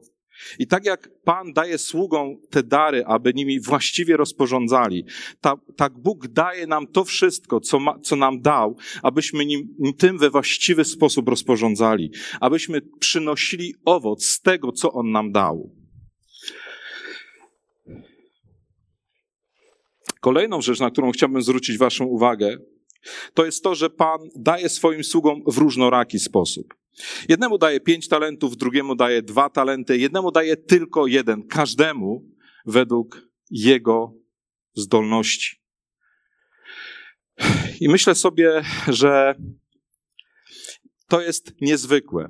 I 0.59 0.67
tak 0.67 0.85
jak 0.85 1.09
Pan 1.25 1.53
daje 1.53 1.79
sługom 1.79 2.37
te 2.51 2.63
dary, 2.63 3.05
aby 3.07 3.35
nimi 3.35 3.61
właściwie 3.61 4.17
rozporządzali, 4.17 5.05
tak, 5.41 5.59
tak 5.77 5.93
Bóg 5.99 6.29
daje 6.29 6.67
nam 6.67 6.87
to 6.87 7.05
wszystko, 7.05 7.61
co, 7.61 7.79
ma, 7.79 7.99
co 7.99 8.17
nam 8.17 8.41
dał, 8.41 8.77
abyśmy 9.03 9.47
nim, 9.47 9.69
tym 9.99 10.19
we 10.19 10.31
właściwy 10.31 10.85
sposób 10.85 11.29
rozporządzali, 11.29 12.11
abyśmy 12.41 12.81
przynosili 13.01 13.75
owoc 13.85 14.25
z 14.25 14.41
tego, 14.41 14.73
co 14.73 14.93
On 14.93 15.11
nam 15.11 15.33
dał. 15.33 15.71
Kolejną 20.21 20.61
rzecz, 20.61 20.81
na 20.81 20.91
którą 20.91 21.13
chciałbym 21.13 21.43
zwrócić 21.43 21.79
Waszą 21.79 22.05
uwagę, 22.05 22.57
to 23.35 23.45
jest 23.45 23.63
to, 23.63 23.75
że 23.75 23.91
Pan 23.91 24.21
daje 24.37 24.69
swoim 24.69 25.05
sługom 25.05 25.43
w 25.47 25.59
różnoraki 25.59 26.19
sposób. 26.19 26.75
Jednemu 27.29 27.59
daje 27.59 27.81
pięć 27.81 28.09
talentów, 28.09 28.57
drugiemu 28.57 28.95
daje 28.95 29.23
dwa 29.23 29.51
talenty, 29.51 29.99
jednemu 29.99 30.31
daje 30.31 30.57
tylko 30.57 31.07
jeden, 31.07 31.47
każdemu 31.47 32.25
według 32.67 33.23
jego 33.51 34.15
zdolności. 34.75 35.57
I 37.81 37.89
myślę 37.89 38.15
sobie, 38.15 38.63
że 38.89 39.35
to 41.09 41.21
jest 41.21 41.55
niezwykłe, 41.61 42.29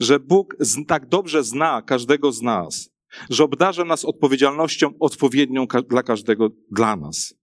że 0.00 0.20
Bóg 0.20 0.56
tak 0.88 1.08
dobrze 1.08 1.44
zna 1.44 1.82
każdego 1.82 2.32
z 2.32 2.42
nas, 2.42 2.90
że 3.30 3.44
obdarza 3.44 3.84
nas 3.84 4.04
odpowiedzialnością 4.04 4.98
odpowiednią 5.00 5.66
dla 5.88 6.02
każdego 6.02 6.50
dla 6.70 6.96
nas. 6.96 7.34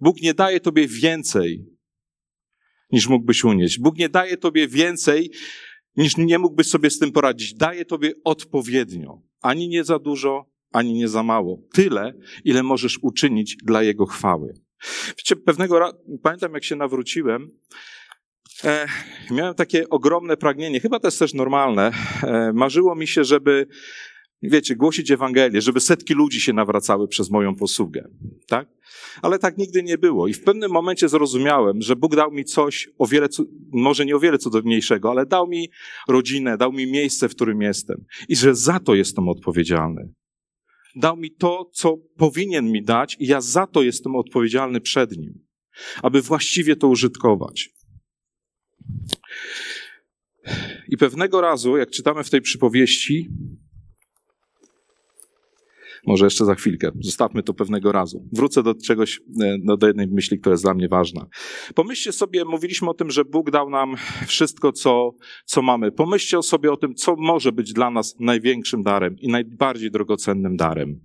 Bóg 0.00 0.20
nie 0.22 0.34
daje 0.34 0.60
tobie 0.60 0.88
więcej, 0.88 1.66
niż 2.92 3.08
mógłbyś 3.08 3.44
unieść. 3.44 3.78
Bóg 3.78 3.96
nie 3.96 4.08
daje 4.08 4.36
tobie 4.36 4.68
więcej, 4.68 5.30
niż 5.96 6.16
nie 6.16 6.38
mógłbyś 6.38 6.66
sobie 6.66 6.90
z 6.90 6.98
tym 6.98 7.12
poradzić. 7.12 7.54
Daje 7.54 7.84
tobie 7.84 8.12
odpowiednio. 8.24 9.22
Ani 9.42 9.68
nie 9.68 9.84
za 9.84 9.98
dużo, 9.98 10.46
ani 10.72 10.92
nie 10.92 11.08
za 11.08 11.22
mało. 11.22 11.62
Tyle, 11.72 12.14
ile 12.44 12.62
możesz 12.62 12.98
uczynić 13.02 13.56
dla 13.56 13.82
Jego 13.82 14.06
chwały. 14.06 14.54
Wiecie, 15.18 15.36
pewnego 15.36 15.92
pamiętam 16.22 16.54
jak 16.54 16.64
się 16.64 16.76
nawróciłem, 16.76 17.50
e, 18.64 18.86
miałem 19.30 19.54
takie 19.54 19.88
ogromne 19.88 20.36
pragnienie, 20.36 20.80
chyba 20.80 21.00
to 21.00 21.06
jest 21.06 21.18
też 21.18 21.34
normalne. 21.34 21.92
E, 22.22 22.52
marzyło 22.54 22.94
mi 22.94 23.06
się, 23.06 23.24
żeby 23.24 23.66
wiecie, 24.42 24.76
głosić 24.76 25.10
Ewangelię, 25.10 25.60
żeby 25.60 25.80
setki 25.80 26.14
ludzi 26.14 26.40
się 26.40 26.52
nawracały 26.52 27.08
przez 27.08 27.30
moją 27.30 27.54
posługę, 27.54 28.08
tak? 28.46 28.68
Ale 29.22 29.38
tak 29.38 29.58
nigdy 29.58 29.82
nie 29.82 29.98
było. 29.98 30.28
I 30.28 30.32
w 30.32 30.44
pewnym 30.44 30.70
momencie 30.70 31.08
zrozumiałem, 31.08 31.82
że 31.82 31.96
Bóg 31.96 32.16
dał 32.16 32.32
mi 32.32 32.44
coś 32.44 32.88
o 32.98 33.06
wiele, 33.06 33.28
może 33.72 34.06
nie 34.06 34.16
o 34.16 34.20
wiele 34.20 34.38
cudowniejszego, 34.38 35.10
ale 35.10 35.26
dał 35.26 35.48
mi 35.48 35.70
rodzinę, 36.08 36.56
dał 36.56 36.72
mi 36.72 36.86
miejsce, 36.86 37.28
w 37.28 37.34
którym 37.34 37.62
jestem. 37.62 38.04
I 38.28 38.36
że 38.36 38.54
za 38.54 38.80
to 38.80 38.94
jestem 38.94 39.28
odpowiedzialny. 39.28 40.12
Dał 40.96 41.16
mi 41.16 41.30
to, 41.30 41.70
co 41.72 41.96
powinien 42.16 42.72
mi 42.72 42.82
dać 42.82 43.16
i 43.20 43.26
ja 43.26 43.40
za 43.40 43.66
to 43.66 43.82
jestem 43.82 44.16
odpowiedzialny 44.16 44.80
przed 44.80 45.16
Nim. 45.16 45.46
Aby 46.02 46.22
właściwie 46.22 46.76
to 46.76 46.88
użytkować. 46.88 47.70
I 50.88 50.96
pewnego 50.96 51.40
razu, 51.40 51.76
jak 51.76 51.90
czytamy 51.90 52.24
w 52.24 52.30
tej 52.30 52.40
przypowieści, 52.40 53.28
może 56.06 56.26
jeszcze 56.26 56.44
za 56.44 56.54
chwilkę. 56.54 56.90
Zostawmy 57.00 57.42
to 57.42 57.54
pewnego 57.54 57.92
razu. 57.92 58.28
Wrócę 58.32 58.62
do 58.62 58.74
czegoś, 58.74 59.20
e, 59.42 59.56
no, 59.62 59.76
do 59.76 59.86
jednej 59.86 60.08
myśli, 60.08 60.40
która 60.40 60.52
jest 60.52 60.64
dla 60.64 60.74
mnie 60.74 60.88
ważna. 60.88 61.26
Pomyślcie 61.74 62.12
sobie, 62.12 62.44
mówiliśmy 62.44 62.90
o 62.90 62.94
tym, 62.94 63.10
że 63.10 63.24
Bóg 63.24 63.50
dał 63.50 63.70
nam 63.70 63.94
wszystko, 64.26 64.72
co, 64.72 65.14
co 65.44 65.62
mamy. 65.62 65.92
Pomyślcie 65.92 66.42
sobie 66.42 66.72
o 66.72 66.76
tym, 66.76 66.94
co 66.94 67.16
może 67.16 67.52
być 67.52 67.72
dla 67.72 67.90
nas 67.90 68.16
największym 68.20 68.82
darem 68.82 69.16
i 69.18 69.28
najbardziej 69.28 69.90
drogocennym 69.90 70.56
darem. 70.56 71.00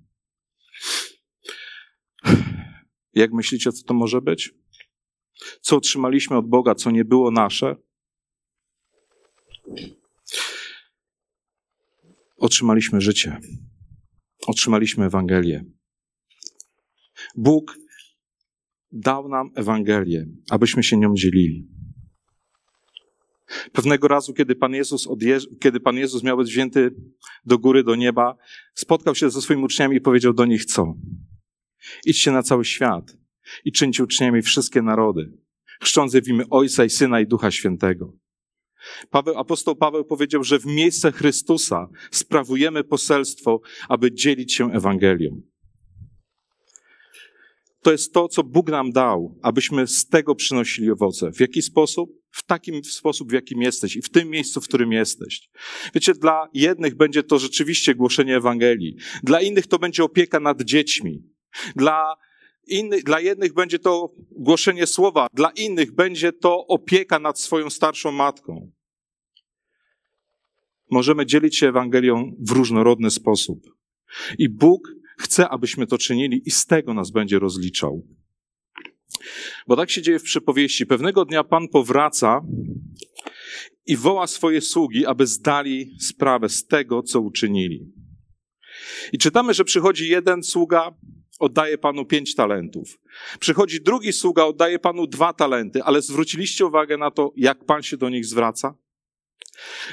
Jak 3.14 3.34
myślicie, 3.34 3.72
co 3.72 3.84
to 3.84 3.94
może 3.94 4.22
być? 4.22 4.54
Co 5.62 5.76
otrzymaliśmy 5.76 6.38
od 6.38 6.48
Boga, 6.50 6.76
co 6.76 6.92
nie 6.92 7.06
było 7.06 7.32
nasze? 7.32 7.76
otrzymaliśmy 12.38 13.02
życie. 13.02 13.40
Otrzymaliśmy 14.48 15.06
Ewangelię. 15.06 15.66
Bóg 17.36 17.78
dał 18.92 19.30
nam 19.30 19.50
Ewangelię, 19.56 20.26
abyśmy 20.50 20.84
się 20.84 20.98
nią 20.98 21.14
dzielili. 21.16 21.68
Pewnego 23.72 24.08
razu, 24.08 24.34
kiedy 24.34 24.56
Pan 24.56 24.74
Jezus, 24.74 25.08
odjeżdż, 25.08 25.48
kiedy 25.62 25.80
Pan 25.80 25.96
Jezus 25.96 26.24
miał 26.24 26.38
być 26.38 26.50
wzięty 26.50 26.96
do 27.46 27.60
góry, 27.60 27.84
do 27.84 27.96
nieba, 27.96 28.36
spotkał 28.74 29.16
się 29.16 29.30
ze 29.30 29.42
swoimi 29.42 29.64
uczniami 29.64 29.98
i 29.98 30.02
powiedział 30.02 30.34
do 30.34 30.46
nich 30.46 30.66
co? 30.66 30.96
Idźcie 32.06 32.32
na 32.32 32.44
cały 32.44 32.66
świat 32.66 33.18
i 33.66 33.72
czyńcie 33.72 34.04
uczniami 34.04 34.42
wszystkie 34.42 34.82
narody, 34.82 35.32
chrzcząc 35.82 36.16
w 36.16 36.28
imię 36.28 36.44
Ojca 36.50 36.86
i 36.86 36.90
Syna 36.90 37.20
i 37.20 37.28
Ducha 37.28 37.52
Świętego. 37.52 38.14
Paweł, 39.10 39.38
apostoł 39.38 39.76
Paweł 39.76 40.06
powiedział, 40.06 40.44
że 40.44 40.60
w 40.60 40.66
miejsce 40.66 41.12
Chrystusa 41.12 41.88
sprawujemy 42.12 42.84
poselstwo, 42.84 43.62
aby 43.90 44.12
dzielić 44.12 44.54
się 44.54 44.74
Ewangelią. 44.74 45.42
To 47.82 47.92
jest 47.92 48.14
to, 48.14 48.28
co 48.28 48.44
Bóg 48.44 48.70
nam 48.70 48.92
dał, 48.92 49.40
abyśmy 49.42 49.88
z 49.88 50.08
tego 50.08 50.36
przynosili 50.36 50.92
owoce. 50.92 51.32
W 51.32 51.40
jaki 51.40 51.62
sposób? 51.62 52.10
W 52.32 52.46
takim 52.46 52.84
sposób, 52.84 53.30
w 53.30 53.34
jakim 53.34 53.62
jesteś 53.62 53.96
i 53.96 54.02
w 54.02 54.10
tym 54.10 54.30
miejscu, 54.30 54.62
w 54.62 54.68
którym 54.68 54.92
jesteś. 54.92 55.50
Wiecie, 55.96 56.14
dla 56.14 56.48
jednych 56.54 56.96
będzie 56.96 57.24
to 57.24 57.40
rzeczywiście 57.40 57.96
głoszenie 57.96 58.36
Ewangelii, 58.36 58.96
dla 59.24 59.42
innych 59.42 59.68
to 59.68 59.80
będzie 59.80 60.04
opieka 60.04 60.40
nad 60.40 60.62
dziećmi, 60.62 61.24
dla 61.76 62.16
innych, 62.68 63.04
dla 63.04 63.20
jednych 63.20 63.54
będzie 63.54 63.80
to 63.80 64.14
głoszenie 64.32 64.88
słowa, 64.88 65.28
dla 65.34 65.50
innych 65.50 65.96
będzie 65.96 66.34
to 66.34 66.68
opieka 66.68 67.20
nad 67.20 67.40
swoją 67.40 67.70
starszą 67.70 68.12
matką. 68.12 68.72
Możemy 70.92 71.26
dzielić 71.26 71.58
się 71.58 71.68
Ewangelią 71.68 72.36
w 72.40 72.52
różnorodny 72.52 73.12
sposób. 73.12 73.60
I 74.38 74.50
Bóg 74.50 74.92
chce, 75.18 75.50
abyśmy 75.50 75.88
to 75.88 75.98
czynili 75.98 76.42
i 76.46 76.52
z 76.52 76.66
tego 76.66 76.94
nas 76.94 77.12
będzie 77.12 77.40
rozliczał. 77.40 78.08
Bo 79.68 79.76
tak 79.76 79.92
się 79.92 80.02
dzieje 80.02 80.20
w 80.20 80.24
przypowieści. 80.24 80.86
Pewnego 80.86 81.26
dnia 81.26 81.44
Pan 81.44 81.68
powraca 81.68 82.42
i 83.86 83.98
woła 83.98 84.28
swoje 84.28 84.62
sługi, 84.62 85.06
aby 85.06 85.28
zdali 85.28 85.96
sprawę 86.00 86.50
z 86.50 86.66
tego, 86.66 87.04
co 87.04 87.22
uczynili. 87.22 87.92
I 89.14 89.18
czytamy, 89.18 89.54
że 89.54 89.66
przychodzi 89.66 90.10
jeden 90.10 90.44
sługa, 90.44 90.96
oddaje 91.40 91.78
Panu 91.78 92.06
pięć 92.06 92.36
talentów. 92.36 93.00
Przychodzi 93.40 93.82
drugi 93.82 94.14
sługa, 94.14 94.46
oddaje 94.46 94.80
Panu 94.80 95.08
dwa 95.08 95.34
talenty, 95.34 95.84
ale 95.84 96.02
zwróciliście 96.02 96.66
uwagę 96.66 96.98
na 96.98 97.12
to, 97.12 97.32
jak 97.36 97.66
Pan 97.66 97.84
się 97.84 97.98
do 97.98 98.10
nich 98.10 98.26
zwraca? 98.26 98.76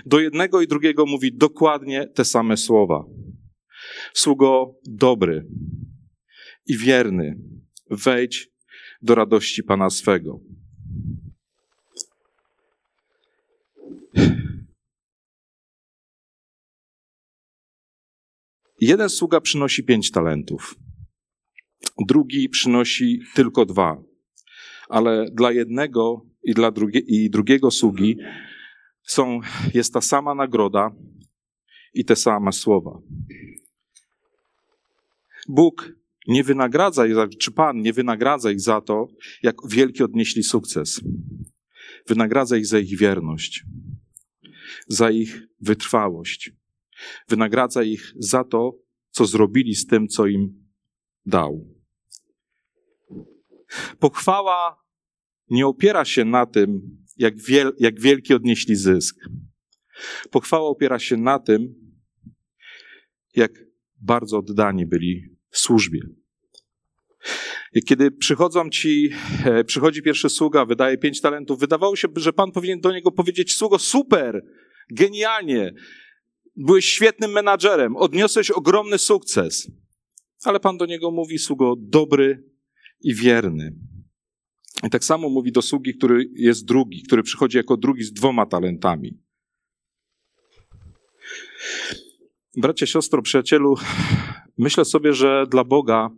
Do 0.07 0.21
jednego 0.21 0.61
i 0.61 0.67
drugiego 0.67 1.07
mówi 1.07 1.37
dokładnie 1.37 2.09
te 2.09 2.25
same 2.25 2.57
słowa. 2.57 3.05
Sługo 4.15 4.75
dobry 4.87 5.47
i 6.67 6.77
wierny, 6.79 7.39
wejdź 7.91 8.49
do 9.03 9.15
radości 9.15 9.63
Pana 9.63 9.91
swego. 9.91 10.41
Jeden 18.81 19.09
sługa 19.09 19.41
przynosi 19.41 19.85
pięć 19.85 20.11
talentów, 20.11 20.75
drugi 22.07 22.49
przynosi 22.49 23.21
tylko 23.35 23.67
dwa, 23.67 24.03
ale 24.89 25.27
dla 25.33 25.53
jednego 25.53 26.27
i 26.45 26.55
dla 26.55 26.71
drugie, 26.71 27.01
i 27.01 27.31
drugiego 27.31 27.71
sługi 27.71 28.17
są, 29.03 29.41
jest 29.75 29.93
ta 29.93 30.01
sama 30.01 30.35
nagroda 30.35 30.91
i 31.95 32.05
te 32.05 32.17
same 32.17 32.53
słowa. 32.53 32.99
Bóg 35.49 35.93
nie 36.29 36.45
wynagradza 36.45 37.05
czy 37.39 37.53
Pan 37.53 37.81
nie 37.81 37.93
wynagradza 37.93 38.51
ich 38.51 38.61
za 38.61 38.81
to, 38.81 39.09
jak 39.43 39.57
wielki 39.69 40.03
odnieśli 40.03 40.43
sukces. 40.43 41.01
Wynagradza 42.07 42.57
ich 42.57 42.67
za 42.67 42.79
ich 42.79 42.99
wierność, 42.99 43.65
za 44.89 45.11
ich 45.11 45.43
wytrwałość. 45.61 46.53
Wynagradza 47.29 47.83
ich 47.83 48.13
za 48.19 48.45
to, 48.45 48.79
co 49.11 49.27
zrobili 49.27 49.75
z 49.75 49.87
tym, 49.87 50.09
co 50.09 50.27
im 50.27 50.69
dał. 51.27 51.67
Pochwała 53.99 54.83
nie 55.51 55.67
opiera 55.67 56.05
się 56.05 56.25
na 56.25 56.47
tym, 56.47 56.81
jak, 57.17 57.43
wiel, 57.43 57.73
jak 57.79 58.01
wielki 58.01 58.35
odnieśli 58.35 58.77
zysk. 58.77 59.17
Pochwała 60.31 60.69
opiera 60.69 60.99
się 60.99 61.17
na 61.17 61.39
tym, 61.39 61.75
jak 63.37 63.53
bardzo 64.01 64.39
oddani 64.39 64.87
byli 64.87 65.23
służbie. 65.51 66.01
Kiedy 67.87 68.11
przychodzą 68.11 68.71
ci, 68.71 69.11
e, 69.45 69.65
przychodzi 69.65 70.03
pierwszy 70.03 70.29
sługa, 70.29 70.65
wydaje 70.65 70.99
pięć 70.99 71.21
talentów, 71.21 71.61
wydawało 71.61 71.97
się, 71.97 72.09
że 72.17 72.33
Pan 72.33 72.53
powinien 72.53 72.81
do 72.81 72.93
niego 72.93 73.13
powiedzieć, 73.13 73.55
sługo, 73.55 73.79
super, 73.79 74.45
genialnie, 74.91 75.75
byłeś 76.57 76.87
świetnym 76.87 77.31
menadżerem, 77.31 77.97
odniosłeś 77.97 78.51
ogromny 78.51 78.99
sukces. 78.99 79.71
Ale 80.45 80.61
Pan 80.61 80.77
do 80.77 80.87
niego 80.87 81.11
mówi, 81.11 81.39
sługo, 81.39 81.75
dobry 81.79 82.52
i 83.03 83.15
wierny. 83.15 83.75
I 84.87 84.91
tak 84.91 85.05
samo 85.05 85.29
mówi 85.29 85.53
do 85.53 85.63
sługi, 85.63 85.95
który 85.95 86.31
jest 86.35 86.65
drugi, 86.65 87.03
który 87.03 87.23
przychodzi 87.23 87.57
jako 87.57 87.77
drugi 87.77 88.05
z 88.05 88.13
dwoma 88.13 88.47
talentami. 88.47 89.19
Bracie, 92.57 92.87
siostro, 92.87 93.23
przyjacielu, 93.23 93.75
myślę 94.59 94.85
sobie, 94.85 95.13
że 95.13 95.47
dla 95.51 95.65
Boga 95.65 96.11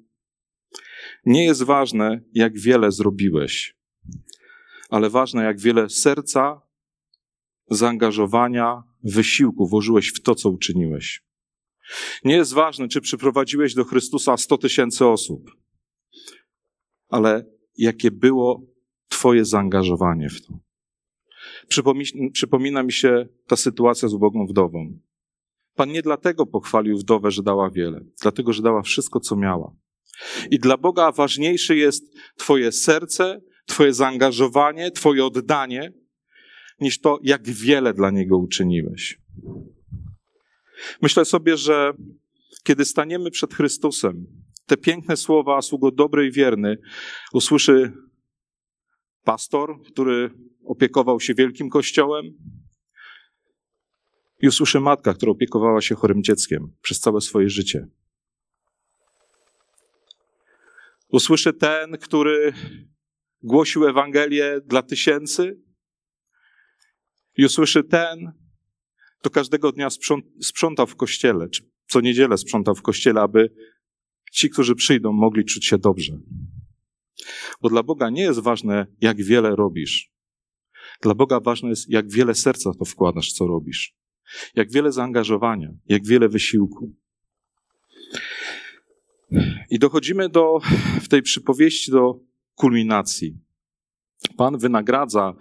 nie 1.26 1.44
jest 1.44 1.62
ważne, 1.62 2.20
jak 2.32 2.58
wiele 2.58 2.92
zrobiłeś, 2.92 3.76
ale 4.90 5.10
ważne, 5.10 5.44
jak 5.44 5.60
wiele 5.60 5.90
serca, 5.90 6.60
zaangażowania, 7.70 8.82
wysiłku 9.02 9.68
włożyłeś 9.68 10.08
w 10.08 10.22
to, 10.22 10.34
co 10.34 10.50
uczyniłeś. 10.50 11.22
Nie 12.24 12.34
jest 12.34 12.52
ważne, 12.52 12.88
czy 12.88 13.00
przyprowadziłeś 13.00 13.74
do 13.74 13.84
Chrystusa 13.84 14.36
100 14.36 14.58
tysięcy 14.58 15.06
osób, 15.06 15.63
ale 17.14 17.44
jakie 17.78 18.10
było 18.10 18.62
Twoje 19.08 19.44
zaangażowanie 19.44 20.28
w 20.28 20.46
to. 20.46 20.58
Przypomina 22.32 22.82
mi 22.82 22.92
się 22.92 23.28
ta 23.46 23.56
sytuacja 23.56 24.08
z 24.08 24.14
ubogą 24.14 24.46
wdową. 24.46 24.98
Pan 25.74 25.92
nie 25.92 26.02
dlatego 26.02 26.46
pochwalił 26.46 26.98
wdowę, 26.98 27.30
że 27.30 27.42
dała 27.42 27.70
wiele, 27.70 28.00
dlatego, 28.22 28.52
że 28.52 28.62
dała 28.62 28.82
wszystko, 28.82 29.20
co 29.20 29.36
miała. 29.36 29.76
I 30.50 30.58
dla 30.58 30.76
Boga 30.76 31.12
ważniejsze 31.12 31.76
jest 31.76 32.14
Twoje 32.36 32.72
serce, 32.72 33.40
Twoje 33.66 33.92
zaangażowanie, 33.92 34.90
Twoje 34.90 35.24
oddanie, 35.24 35.92
niż 36.80 37.00
to, 37.00 37.18
jak 37.22 37.48
wiele 37.48 37.94
dla 37.94 38.10
Niego 38.10 38.38
uczyniłeś. 38.38 39.20
Myślę 41.02 41.24
sobie, 41.24 41.56
że 41.56 41.92
kiedy 42.62 42.84
staniemy 42.84 43.30
przed 43.30 43.54
Chrystusem, 43.54 44.26
te 44.66 44.76
piękne 44.76 45.16
słowa, 45.16 45.62
sługo 45.62 45.90
dobry 45.90 46.26
i 46.26 46.32
wierny, 46.32 46.78
usłyszy 47.32 47.92
pastor, 49.24 49.82
który 49.82 50.30
opiekował 50.64 51.20
się 51.20 51.34
wielkim 51.34 51.70
kościołem, 51.70 52.24
i 54.42 54.48
usłyszy 54.48 54.80
matka, 54.80 55.14
która 55.14 55.32
opiekowała 55.32 55.80
się 55.80 55.94
chorym 55.94 56.22
dzieckiem 56.22 56.72
przez 56.82 57.00
całe 57.00 57.20
swoje 57.20 57.50
życie. 57.50 57.86
Usłyszy 61.08 61.52
ten, 61.52 61.98
który 61.98 62.52
głosił 63.42 63.88
Ewangelię 63.88 64.60
dla 64.64 64.82
tysięcy, 64.82 65.60
i 67.36 67.44
usłyszy 67.44 67.84
ten, 67.84 68.32
kto 69.20 69.30
każdego 69.30 69.72
dnia 69.72 69.88
sprzątał 70.42 70.86
w 70.86 70.96
kościele, 70.96 71.48
czy 71.48 71.62
co 71.88 72.00
niedzielę 72.00 72.38
sprzątał 72.38 72.74
w 72.74 72.82
kościele, 72.82 73.20
aby 73.20 73.50
ci, 74.34 74.50
którzy 74.50 74.74
przyjdą, 74.74 75.12
mogli 75.12 75.44
czuć 75.44 75.66
się 75.66 75.78
dobrze. 75.78 76.18
Bo 77.60 77.68
dla 77.68 77.82
Boga 77.82 78.10
nie 78.10 78.22
jest 78.22 78.40
ważne, 78.40 78.86
jak 79.00 79.22
wiele 79.22 79.56
robisz. 79.56 80.10
Dla 81.02 81.14
Boga 81.14 81.40
ważne 81.40 81.68
jest, 81.68 81.90
jak 81.90 82.10
wiele 82.10 82.34
serca 82.34 82.70
to 82.78 82.84
wkładasz, 82.84 83.32
co 83.32 83.46
robisz. 83.46 83.94
Jak 84.54 84.72
wiele 84.72 84.92
zaangażowania, 84.92 85.68
jak 85.86 86.06
wiele 86.06 86.28
wysiłku. 86.28 86.92
I 89.70 89.78
dochodzimy 89.78 90.28
do, 90.28 90.58
w 91.00 91.08
tej 91.08 91.22
przypowieści 91.22 91.90
do 91.90 92.20
kulminacji. 92.54 93.38
Pan 94.36 94.58
wynagradza 94.58 95.34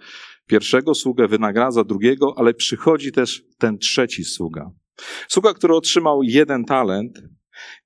pierwszego 0.46 0.94
sługę, 0.94 1.28
wynagradza 1.28 1.84
drugiego, 1.84 2.34
ale 2.36 2.54
przychodzi 2.54 3.12
też 3.12 3.44
ten 3.58 3.78
trzeci 3.78 4.24
sługa. 4.24 4.70
Sługa, 5.28 5.54
który 5.54 5.74
otrzymał 5.74 6.22
jeden 6.22 6.64
talent, 6.64 7.22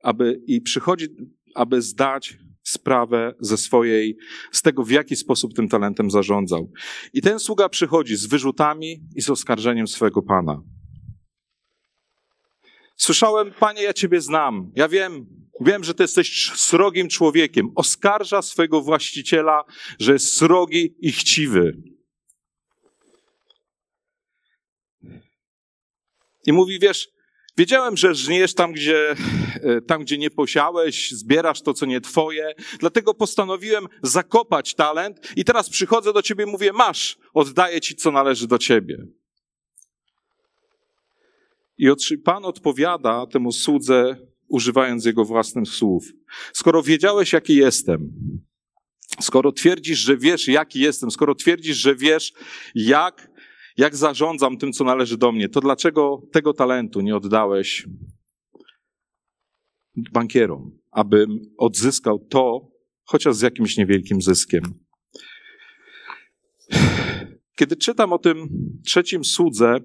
aby, 0.02 0.40
i 0.46 0.60
przychodzi, 0.60 1.06
aby 1.54 1.82
zdać 1.82 2.38
sprawę 2.62 3.34
ze 3.40 3.56
swojej, 3.56 4.16
z 4.52 4.62
tego, 4.62 4.84
w 4.84 4.90
jaki 4.90 5.16
sposób 5.16 5.54
tym 5.54 5.68
talentem 5.68 6.10
zarządzał. 6.10 6.72
I 7.12 7.22
ten 7.22 7.38
sługa 7.38 7.68
przychodzi 7.68 8.16
z 8.16 8.26
wyrzutami 8.26 9.00
i 9.16 9.22
z 9.22 9.30
oskarżeniem 9.30 9.88
swojego 9.88 10.22
pana. 10.22 10.62
Słyszałem, 12.96 13.52
panie, 13.60 13.82
ja 13.82 13.92
ciebie 13.92 14.20
znam. 14.20 14.72
Ja 14.74 14.88
wiem, 14.88 15.26
wiem, 15.60 15.84
że 15.84 15.94
ty 15.94 16.02
jesteś 16.02 16.52
srogim 16.54 17.08
człowiekiem. 17.08 17.70
Oskarża 17.74 18.42
swojego 18.42 18.80
właściciela, 18.80 19.64
że 19.98 20.12
jest 20.12 20.36
srogi 20.36 20.94
i 21.00 21.12
chciwy. 21.12 21.82
I 26.46 26.52
mówi, 26.52 26.78
wiesz, 26.78 27.08
wiedziałem, 27.58 27.96
że 27.96 28.14
żniesz 28.14 28.54
tam, 28.54 28.72
gdzie, 28.72 29.10
e, 29.62 29.80
tam, 29.80 30.02
gdzie 30.02 30.18
nie 30.18 30.30
posiałeś, 30.30 31.10
zbierasz 31.10 31.62
to, 31.62 31.74
co 31.74 31.86
nie 31.86 32.00
twoje, 32.00 32.54
dlatego 32.78 33.14
postanowiłem 33.14 33.86
zakopać 34.02 34.74
talent 34.74 35.32
i 35.36 35.44
teraz 35.44 35.70
przychodzę 35.70 36.12
do 36.12 36.22
ciebie 36.22 36.44
i 36.44 36.50
mówię, 36.50 36.72
masz, 36.72 37.18
oddaję 37.34 37.80
ci, 37.80 37.96
co 37.96 38.10
należy 38.10 38.46
do 38.46 38.58
ciebie. 38.58 39.06
I 41.78 41.88
Pan 42.24 42.44
odpowiada 42.44 43.26
temu 43.26 43.52
słudze, 43.52 44.16
używając 44.48 45.04
jego 45.04 45.24
własnych 45.24 45.68
słów. 45.68 46.04
Skoro 46.52 46.82
wiedziałeś, 46.82 47.32
jaki 47.32 47.56
jestem, 47.56 48.12
skoro 49.20 49.52
twierdzisz, 49.52 49.98
że 49.98 50.16
wiesz, 50.16 50.48
jaki 50.48 50.80
jestem, 50.80 51.10
skoro 51.10 51.34
twierdzisz, 51.34 51.76
że 51.76 51.94
wiesz, 51.94 52.32
jak, 52.74 53.30
jak 53.78 53.96
zarządzam 53.96 54.56
tym, 54.56 54.72
co 54.72 54.84
należy 54.84 55.16
do 55.16 55.32
mnie, 55.32 55.48
to 55.48 55.60
dlaczego 55.60 56.22
tego 56.32 56.52
talentu 56.52 57.00
nie 57.00 57.16
oddałeś 57.16 57.86
bankierom, 60.12 60.78
abym 60.90 61.40
odzyskał 61.58 62.18
to, 62.18 62.70
chociaż 63.04 63.34
z 63.34 63.40
jakimś 63.40 63.76
niewielkim 63.76 64.22
zyskiem? 64.22 64.62
Kiedy 67.56 67.76
czytam 67.76 68.12
o 68.12 68.18
tym 68.18 68.48
trzecim 68.86 69.24
słudze, 69.24 69.76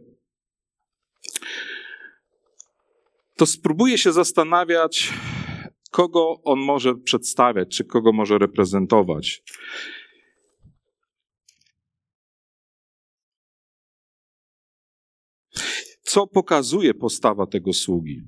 to 3.35 3.45
spróbuję 3.45 3.97
się 3.97 4.11
zastanawiać, 4.11 5.13
kogo 5.91 6.41
on 6.43 6.59
może 6.59 6.95
przedstawiać, 6.95 7.77
czy 7.77 7.83
kogo 7.83 8.13
może 8.13 8.37
reprezentować. 8.37 9.43
Co 16.13 16.27
pokazuje 16.27 16.93
postawa 16.93 17.47
tego 17.47 17.73
sługi? 17.73 18.21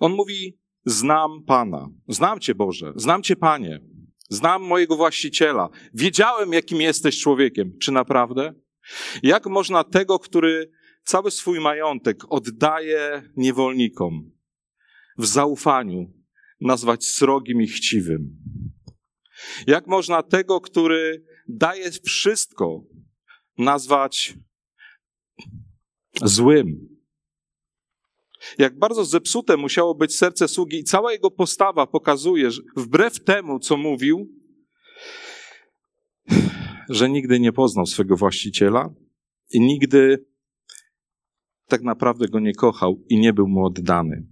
On 0.00 0.12
mówi: 0.12 0.58
Znam 0.84 1.44
Pana, 1.44 1.88
znam 2.08 2.40
Cię 2.40 2.54
Boże, 2.54 2.92
znam 2.96 3.22
Cię 3.22 3.36
Panie, 3.36 3.80
znam 4.28 4.62
mojego 4.62 4.96
właściciela, 4.96 5.68
wiedziałem, 5.94 6.52
jakim 6.52 6.80
jesteś 6.80 7.20
człowiekiem. 7.20 7.78
Czy 7.78 7.92
naprawdę? 7.92 8.54
Jak 9.22 9.46
można 9.46 9.84
tego, 9.84 10.18
który 10.18 10.70
cały 11.04 11.30
swój 11.30 11.60
majątek 11.60 12.32
oddaje 12.32 13.22
niewolnikom 13.36 14.30
w 15.18 15.26
zaufaniu, 15.26 16.12
nazwać 16.60 17.04
srogim 17.04 17.62
i 17.62 17.66
chciwym? 17.66 18.36
Jak 19.66 19.86
można 19.86 20.22
tego, 20.22 20.60
który 20.60 21.24
daje 21.48 21.90
wszystko, 21.90 22.84
nazwać 23.58 24.34
złym? 26.24 26.98
Jak 28.58 28.78
bardzo 28.78 29.04
zepsute 29.04 29.56
musiało 29.56 29.94
być 29.94 30.16
serce 30.16 30.48
sługi 30.48 30.78
i 30.78 30.84
cała 30.84 31.12
jego 31.12 31.30
postawa 31.30 31.86
pokazuje, 31.86 32.50
że 32.50 32.62
wbrew 32.76 33.24
temu, 33.24 33.58
co 33.58 33.76
mówił, 33.76 34.28
że 36.88 37.10
nigdy 37.10 37.40
nie 37.40 37.52
poznał 37.52 37.86
swego 37.86 38.16
właściciela 38.16 38.94
i 39.50 39.60
nigdy 39.60 40.26
tak 41.66 41.82
naprawdę 41.82 42.28
go 42.28 42.40
nie 42.40 42.54
kochał 42.54 43.04
i 43.08 43.18
nie 43.18 43.32
był 43.32 43.48
mu 43.48 43.64
oddany. 43.64 44.26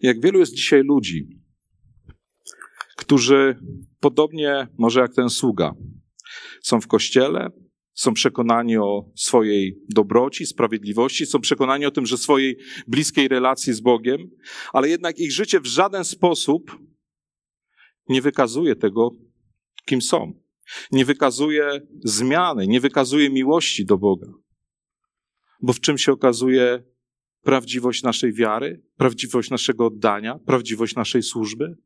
Jak 0.00 0.20
wielu 0.20 0.38
jest 0.38 0.54
dzisiaj 0.54 0.82
ludzi, 0.82 1.43
którzy 2.96 3.58
podobnie 4.00 4.68
może 4.78 5.00
jak 5.00 5.14
ten 5.14 5.30
sługa, 5.30 5.74
są 6.62 6.80
w 6.80 6.86
kościele, 6.86 7.50
są 7.94 8.14
przekonani 8.14 8.76
o 8.76 9.10
swojej 9.16 9.78
dobroci, 9.88 10.46
sprawiedliwości, 10.46 11.26
są 11.26 11.40
przekonani 11.40 11.86
o 11.86 11.90
tym, 11.90 12.06
że 12.06 12.18
swojej 12.18 12.56
bliskiej 12.86 13.28
relacji 13.28 13.72
z 13.72 13.80
Bogiem, 13.80 14.30
ale 14.72 14.88
jednak 14.88 15.18
ich 15.18 15.32
życie 15.32 15.60
w 15.60 15.66
żaden 15.66 16.04
sposób 16.04 16.78
nie 18.08 18.22
wykazuje 18.22 18.76
tego, 18.76 19.10
kim 19.84 20.02
są. 20.02 20.32
Nie 20.92 21.04
wykazuje 21.04 21.80
zmiany, 22.04 22.66
nie 22.66 22.80
wykazuje 22.80 23.30
miłości 23.30 23.84
do 23.84 23.98
Boga. 23.98 24.26
Bo 25.62 25.72
w 25.72 25.80
czym 25.80 25.98
się 25.98 26.12
okazuje 26.12 26.82
prawdziwość 27.42 28.02
naszej 28.02 28.32
wiary, 28.32 28.82
prawdziwość 28.96 29.50
naszego 29.50 29.86
oddania, 29.86 30.38
prawdziwość 30.46 30.94
naszej 30.94 31.22
służby, 31.22 31.76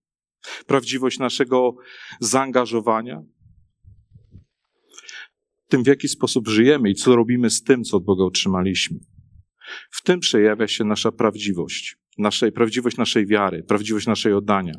prawdziwość 0.66 1.18
naszego 1.18 1.76
zaangażowania? 2.20 3.22
Tym, 5.68 5.84
w 5.84 5.86
jaki 5.86 6.08
sposób 6.08 6.48
żyjemy 6.48 6.90
i 6.90 6.94
co 6.94 7.16
robimy 7.16 7.50
z 7.50 7.62
tym, 7.62 7.84
co 7.84 7.96
od 7.96 8.04
Boga 8.04 8.24
otrzymaliśmy. 8.24 8.98
W 9.90 10.02
tym 10.02 10.20
przejawia 10.20 10.68
się 10.68 10.84
nasza 10.84 11.12
prawdziwość, 11.12 11.96
naszej, 12.18 12.52
prawdziwość 12.52 12.96
naszej 12.96 13.26
wiary, 13.26 13.62
prawdziwość 13.62 14.06
naszej 14.06 14.32
oddania. 14.32 14.74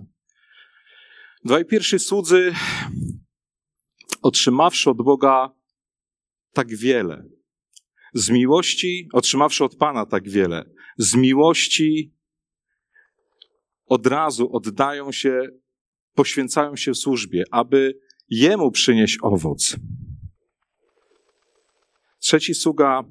Dwaj 1.45 1.65
pierwsi 1.65 1.99
słudzy 1.99 2.53
otrzymawszy 4.21 4.89
od 4.89 4.97
Boga 4.97 5.49
tak 6.53 6.75
wiele, 6.75 7.23
z 8.13 8.29
miłości, 8.29 9.09
otrzymawszy 9.13 9.63
od 9.63 9.75
Pana 9.75 10.05
tak 10.05 10.29
wiele, 10.29 10.69
z 10.97 11.15
miłości 11.15 12.13
od 13.89 14.07
razu 14.07 14.55
oddają 14.55 15.11
się, 15.11 15.47
poświęcają 16.13 16.75
się 16.75 16.95
służbie, 16.95 17.43
aby 17.51 17.99
Jemu 18.29 18.71
przynieść 18.71 19.17
owoc. 19.21 19.75
Trzeci 22.19 22.53
sługa 22.53 23.03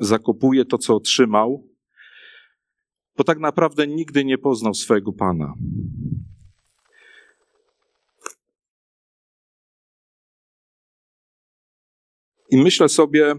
zakopuje 0.00 0.64
to, 0.64 0.78
co 0.78 0.96
otrzymał, 0.96 1.68
bo 3.16 3.24
tak 3.24 3.38
naprawdę 3.38 3.86
nigdy 3.86 4.24
nie 4.24 4.38
poznał 4.38 4.74
swojego 4.74 5.12
Pana. 5.12 5.54
I 12.50 12.56
myślę 12.56 12.88
sobie, 12.88 13.34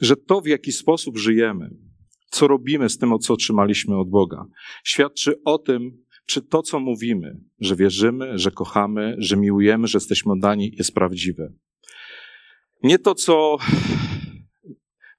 że 0.00 0.16
to, 0.16 0.40
w 0.40 0.46
jaki 0.46 0.72
sposób 0.72 1.18
żyjemy, 1.18 1.70
co 2.30 2.48
robimy 2.48 2.88
z 2.88 2.98
tym, 2.98 3.18
co 3.18 3.34
otrzymaliśmy 3.34 3.98
od 3.98 4.10
Boga, 4.10 4.44
świadczy 4.84 5.42
o 5.44 5.58
tym, 5.58 6.04
czy 6.26 6.42
to, 6.42 6.62
co 6.62 6.80
mówimy, 6.80 7.40
że 7.60 7.76
wierzymy, 7.76 8.38
że 8.38 8.50
kochamy, 8.50 9.16
że 9.18 9.36
miłujemy, 9.36 9.86
że 9.86 9.96
jesteśmy 9.96 10.32
oddani, 10.32 10.74
jest 10.78 10.94
prawdziwe. 10.94 11.52
Nie 12.82 12.98
to, 12.98 13.14
co. 13.14 13.56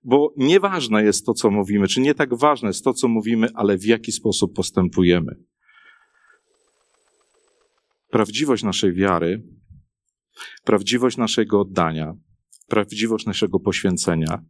Bo 0.03 0.33
nieważne 0.37 1.03
jest 1.03 1.25
to, 1.25 1.33
co 1.33 1.51
mówimy, 1.51 1.87
czy 1.87 2.01
nie 2.01 2.15
tak 2.15 2.33
ważne 2.33 2.69
jest 2.69 2.83
to, 2.83 2.93
co 2.93 3.07
mówimy, 3.07 3.47
ale 3.53 3.77
w 3.77 3.85
jaki 3.85 4.11
sposób 4.11 4.55
postępujemy 4.55 5.35
prawdziwość 8.11 8.63
naszej 8.63 8.93
wiary, 8.93 9.43
prawdziwość 10.63 11.17
naszego 11.17 11.61
oddania, 11.61 12.13
prawdziwość 12.67 13.25
naszego 13.25 13.59
poświęcenia 13.59 14.43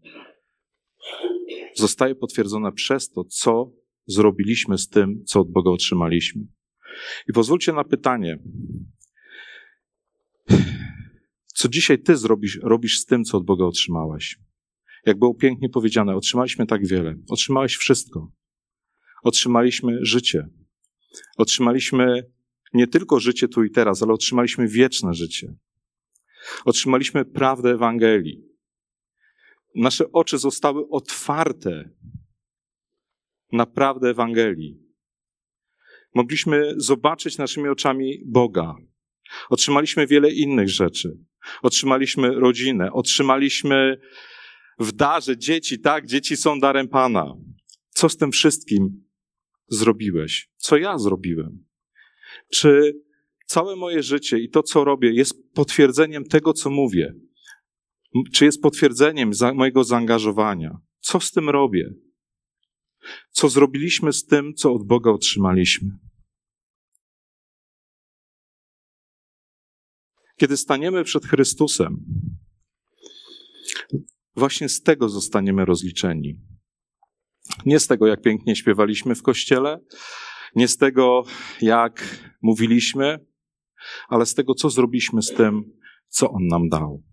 zostaje 1.82 2.16
potwierdzona 2.16 2.72
przez 2.72 3.10
to, 3.10 3.24
co 3.24 3.72
zrobiliśmy 4.08 4.78
z 4.78 4.90
tym, 4.90 5.24
co 5.26 5.40
od 5.40 5.52
Boga 5.52 5.72
otrzymaliśmy. 5.72 6.42
I 7.30 7.34
pozwólcie 7.34 7.74
na 7.74 7.84
pytanie, 7.84 8.40
co 11.54 11.70
dzisiaj 11.70 12.00
ty 12.00 12.18
zrobisz, 12.18 12.60
robisz 12.64 13.00
z 13.00 13.06
tym, 13.06 13.24
co 13.24 13.38
od 13.38 13.46
Boga 13.46 13.66
otrzymałeś? 13.66 14.40
Jak 15.06 15.20
było 15.20 15.34
pięknie 15.34 15.70
powiedziane, 15.70 16.16
otrzymaliśmy 16.16 16.66
tak 16.66 16.88
wiele. 16.88 17.16
Otrzymałeś 17.30 17.76
wszystko. 17.76 18.32
Otrzymaliśmy 19.24 20.06
życie. 20.06 20.48
Otrzymaliśmy 21.38 22.24
nie 22.74 22.88
tylko 22.88 23.20
życie 23.20 23.48
tu 23.48 23.64
i 23.64 23.72
teraz, 23.72 24.04
ale 24.04 24.14
otrzymaliśmy 24.14 24.68
wieczne 24.68 25.14
życie. 25.14 25.54
Otrzymaliśmy 26.66 27.26
prawdę 27.26 27.70
Ewangelii. 27.70 28.51
Nasze 29.76 30.12
oczy 30.12 30.38
zostały 30.38 30.90
otwarte 30.90 31.90
na 33.52 33.66
prawdę 33.66 34.10
Ewangelii. 34.10 34.78
Mogliśmy 36.16 36.74
zobaczyć 36.78 37.38
naszymi 37.38 37.70
oczami 37.70 38.24
Boga. 38.26 38.76
Otrzymaliśmy 39.50 40.08
wiele 40.08 40.32
innych 40.32 40.70
rzeczy. 40.70 41.18
Otrzymaliśmy 41.62 42.32
rodzinę, 42.32 42.92
otrzymaliśmy 42.94 44.02
w 44.80 44.92
darze 44.92 45.38
dzieci, 45.38 45.80
tak? 45.80 46.06
Dzieci 46.06 46.38
są 46.38 46.60
darem 46.60 46.88
Pana. 46.88 47.34
Co 47.90 48.10
z 48.10 48.18
tym 48.18 48.32
wszystkim 48.32 49.04
zrobiłeś? 49.68 50.50
Co 50.58 50.78
ja 50.78 50.98
zrobiłem? 50.98 51.66
Czy 52.54 52.94
Całe 53.52 53.76
moje 53.76 54.04
życie 54.04 54.40
i 54.40 54.50
to, 54.50 54.64
co 54.64 54.84
robię, 54.84 55.12
jest 55.14 55.54
potwierdzeniem 55.54 56.26
tego, 56.26 56.54
co 56.54 56.70
mówię. 56.70 57.14
Czy 58.34 58.46
jest 58.46 58.62
potwierdzeniem 58.62 59.34
za 59.34 59.54
mojego 59.54 59.84
zaangażowania? 59.84 60.78
Co 61.00 61.20
z 61.20 61.32
tym 61.32 61.50
robię? 61.50 61.94
Co 63.32 63.50
zrobiliśmy 63.50 64.14
z 64.14 64.26
tym, 64.26 64.54
co 64.54 64.74
od 64.74 64.88
Boga 64.88 65.12
otrzymaliśmy? 65.12 65.90
Kiedy 70.38 70.58
staniemy 70.58 71.04
przed 71.04 71.26
Chrystusem, 71.26 72.06
właśnie 74.36 74.70
z 74.70 74.82
tego 74.82 75.10
zostaniemy 75.10 75.66
rozliczeni. 75.66 76.40
Nie 77.66 77.80
z 77.80 77.88
tego, 77.88 78.08
jak 78.08 78.22
pięknie 78.22 78.56
śpiewaliśmy 78.56 79.16
w 79.16 79.22
kościele, 79.22 79.80
nie 80.56 80.68
z 80.68 80.78
tego, 80.78 81.24
jak 81.62 82.26
mówiliśmy, 82.42 83.26
ale 84.10 84.26
z 84.26 84.34
tego, 84.34 84.54
co 84.54 84.70
zrobiliśmy 84.70 85.22
z 85.22 85.34
tym, 85.34 85.64
co 86.08 86.32
On 86.32 86.48
nam 86.48 86.70
dał. 86.70 87.04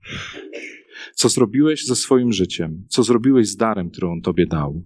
Co 1.18 1.28
zrobiłeś 1.28 1.84
ze 1.84 1.96
swoim 1.96 2.32
życiem, 2.32 2.86
co 2.88 3.02
zrobiłeś 3.02 3.48
z 3.48 3.56
darem, 3.56 3.90
który 3.90 4.06
On 4.06 4.20
Tobie 4.20 4.46
dał. 4.46 4.84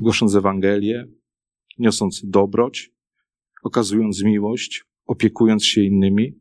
Głosząc 0.00 0.34
Ewangelię, 0.34 1.06
niosąc 1.78 2.20
dobroć, 2.24 2.90
okazując 3.62 4.22
miłość, 4.22 4.84
opiekując 5.06 5.64
się 5.64 5.82
innymi, 5.82 6.40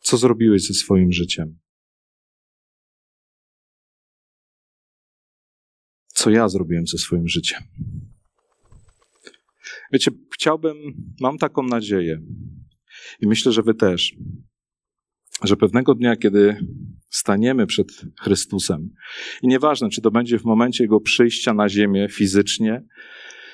co 0.00 0.16
zrobiłeś 0.16 0.66
ze 0.66 0.74
swoim 0.74 1.12
życiem? 1.12 1.58
Co 6.06 6.30
ja 6.30 6.48
zrobiłem 6.48 6.86
ze 6.86 6.98
swoim 6.98 7.28
życiem? 7.28 7.62
Wiecie, 9.92 10.10
chciałbym, 10.34 10.76
mam 11.20 11.38
taką 11.38 11.62
nadzieję 11.62 12.22
i 13.20 13.26
myślę, 13.26 13.52
że 13.52 13.62
Wy 13.62 13.74
też, 13.74 14.14
że 15.42 15.56
pewnego 15.56 15.94
dnia, 15.94 16.16
kiedy 16.16 16.66
staniemy 17.10 17.66
przed 17.66 17.86
Chrystusem, 18.20 18.90
i 19.42 19.48
nieważne, 19.48 19.88
czy 19.88 20.00
to 20.00 20.10
będzie 20.10 20.38
w 20.38 20.44
momencie 20.44 20.84
Jego 20.84 21.00
przyjścia 21.00 21.54
na 21.54 21.68
ziemię 21.68 22.08
fizycznie, 22.10 22.84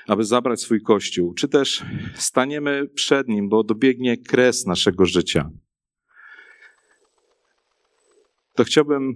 aby 0.07 0.25
zabrać 0.25 0.61
swój 0.61 0.83
kościół, 0.83 1.35
czy 1.35 1.49
też 1.49 1.85
staniemy 2.15 2.89
przed 2.95 3.29
Nim, 3.29 3.49
bo 3.49 3.65
dobiegnie 3.65 4.17
kres 4.17 4.67
naszego 4.67 5.07
życia, 5.07 5.51
to 8.55 8.65
chciałbym 8.65 9.13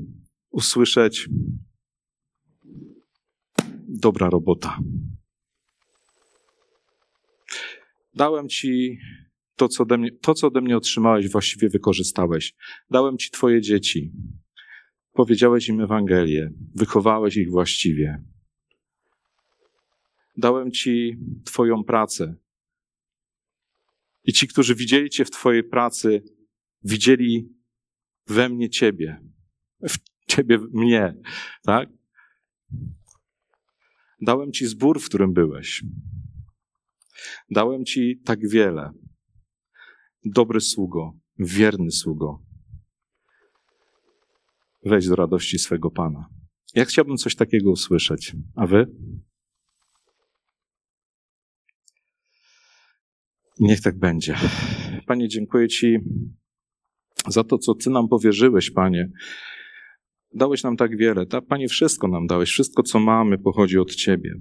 usłyszeć 0.50 1.28
dobra 3.88 4.30
robota. 4.30 4.78
Dałem 8.14 8.48
ci 8.48 8.98
to 9.62 9.68
co, 9.68 9.82
ode 9.82 9.98
mnie, 9.98 10.12
to, 10.12 10.34
co 10.34 10.46
ode 10.46 10.60
mnie 10.60 10.76
otrzymałeś, 10.76 11.28
właściwie 11.28 11.68
wykorzystałeś. 11.68 12.54
Dałem 12.90 13.18
ci 13.18 13.30
twoje 13.30 13.60
dzieci. 13.60 14.12
Powiedziałeś 15.12 15.68
im 15.68 15.80
Ewangelię. 15.80 16.50
Wychowałeś 16.74 17.36
ich 17.36 17.50
właściwie. 17.50 18.24
Dałem 20.36 20.70
ci 20.70 21.18
twoją 21.44 21.84
pracę. 21.84 22.34
I 24.24 24.32
ci, 24.32 24.48
którzy 24.48 24.74
widzieli 24.74 25.10
cię 25.10 25.24
w 25.24 25.30
twojej 25.30 25.64
pracy, 25.64 26.22
widzieli 26.84 27.48
we 28.26 28.48
mnie 28.48 28.70
ciebie. 28.70 29.20
W 29.82 29.96
ciebie 30.28 30.58
mnie, 30.72 31.14
tak? 31.62 31.88
Dałem 34.20 34.52
ci 34.52 34.66
zbór, 34.66 35.00
w 35.00 35.08
którym 35.08 35.32
byłeś. 35.32 35.84
Dałem 37.50 37.84
ci 37.84 38.20
tak 38.24 38.48
wiele. 38.48 38.92
Dobry 40.24 40.60
sługo, 40.60 41.12
wierny 41.38 41.90
sługo. 41.90 42.42
Wejdź 44.84 45.08
do 45.08 45.16
radości 45.16 45.58
swego 45.58 45.90
Pana. 45.90 46.28
Ja 46.74 46.84
chciałbym 46.84 47.16
coś 47.16 47.36
takiego 47.36 47.70
usłyszeć. 47.70 48.36
A 48.56 48.66
wy? 48.66 48.86
Niech 53.60 53.80
tak 53.80 53.98
będzie. 53.98 54.36
Panie, 55.06 55.28
dziękuję 55.28 55.68
Ci 55.68 55.98
za 57.28 57.44
to, 57.44 57.58
co 57.58 57.74
Ty 57.74 57.90
nam 57.90 58.08
powierzyłeś, 58.08 58.70
Panie. 58.70 59.10
Dałeś 60.34 60.62
nam 60.62 60.76
tak 60.76 60.96
wiele. 60.96 61.26
Tak, 61.26 61.46
Panie, 61.46 61.68
wszystko 61.68 62.08
nam 62.08 62.26
dałeś. 62.26 62.50
Wszystko, 62.50 62.82
co 62.82 62.98
mamy, 62.98 63.38
pochodzi 63.38 63.78
od 63.78 63.94
Ciebie. 63.94 64.34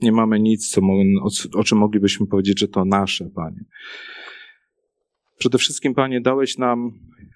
Nie 0.00 0.12
mamy 0.12 0.40
nic, 0.40 0.70
co, 0.70 0.80
o 1.54 1.64
czym 1.64 1.78
moglibyśmy 1.78 2.26
powiedzieć, 2.26 2.60
że 2.60 2.68
to 2.68 2.84
nasze, 2.84 3.30
Panie. 3.34 3.64
Przede 5.38 5.58
wszystkim, 5.58 5.94
Panie, 5.94 6.20
dałeś 6.20 6.58
nam 6.58 6.90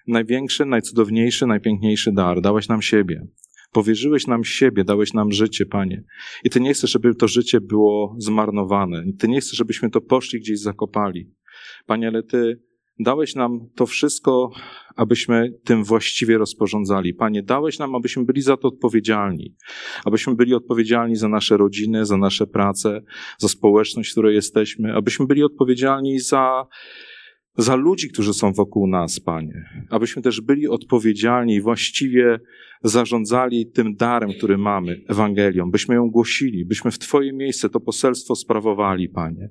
największy, 0.06 0.66
najcudowniejszy, 0.66 1.46
najpiękniejszy 1.46 2.12
dar. 2.12 2.40
Dałeś 2.40 2.68
nam 2.68 2.82
siebie. 2.82 3.26
Powierzyłeś 3.72 4.26
nam 4.26 4.44
siebie, 4.44 4.84
dałeś 4.84 5.12
nam 5.12 5.32
życie, 5.32 5.66
Panie. 5.66 6.04
I 6.44 6.50
Ty 6.50 6.60
nie 6.60 6.74
chcesz, 6.74 6.90
żeby 6.90 7.14
to 7.14 7.28
życie 7.28 7.60
było 7.60 8.16
zmarnowane. 8.18 9.04
Ty 9.18 9.28
nie 9.28 9.40
chcesz, 9.40 9.56
żebyśmy 9.56 9.90
to 9.90 10.00
poszli 10.00 10.40
gdzieś 10.40 10.60
zakopali. 10.60 11.30
Panie, 11.86 12.08
ale 12.08 12.22
Ty 12.22 12.60
dałeś 13.00 13.34
nam 13.34 13.60
to 13.76 13.86
wszystko, 13.86 14.50
abyśmy 14.96 15.52
tym 15.64 15.84
właściwie 15.84 16.38
rozporządzali. 16.38 17.14
Panie, 17.14 17.42
dałeś 17.42 17.78
nam, 17.78 17.94
abyśmy 17.94 18.24
byli 18.24 18.42
za 18.42 18.56
to 18.56 18.68
odpowiedzialni. 18.68 19.54
Abyśmy 20.04 20.34
byli 20.34 20.54
odpowiedzialni 20.54 21.16
za 21.16 21.28
nasze 21.28 21.56
rodziny, 21.56 22.06
za 22.06 22.16
nasze 22.16 22.46
prace, 22.46 23.02
za 23.38 23.48
społeczność, 23.48 24.10
w 24.10 24.12
której 24.12 24.34
jesteśmy. 24.34 24.94
Abyśmy 24.94 25.26
byli 25.26 25.42
odpowiedzialni 25.42 26.18
za 26.18 26.66
za 27.56 27.74
ludzi, 27.74 28.08
którzy 28.08 28.34
są 28.34 28.52
wokół 28.52 28.86
nas, 28.86 29.20
Panie. 29.20 29.64
Abyśmy 29.90 30.22
też 30.22 30.40
byli 30.40 30.68
odpowiedzialni 30.68 31.54
i 31.54 31.60
właściwie 31.60 32.40
zarządzali 32.82 33.66
tym 33.66 33.94
darem, 33.94 34.32
który 34.32 34.58
mamy, 34.58 35.00
Ewangelią, 35.08 35.70
byśmy 35.70 35.94
ją 35.94 36.10
głosili, 36.10 36.64
byśmy 36.64 36.90
w 36.90 36.98
Twoje 36.98 37.32
miejsce 37.32 37.68
to 37.68 37.80
poselstwo 37.80 38.36
sprawowali, 38.36 39.08
Panie. 39.08 39.50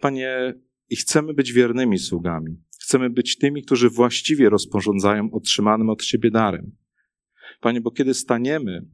Panie, 0.00 0.54
i 0.90 0.96
chcemy 0.96 1.34
być 1.34 1.52
wiernymi 1.52 1.98
sługami. 1.98 2.56
Chcemy 2.80 3.10
być 3.10 3.38
tymi, 3.38 3.62
którzy 3.62 3.90
właściwie 3.90 4.50
rozporządzają 4.50 5.30
otrzymanym 5.32 5.90
od 5.90 6.02
Ciebie 6.02 6.30
darem. 6.30 6.76
Panie, 7.60 7.80
bo 7.80 7.90
kiedy 7.90 8.14
staniemy 8.14 8.86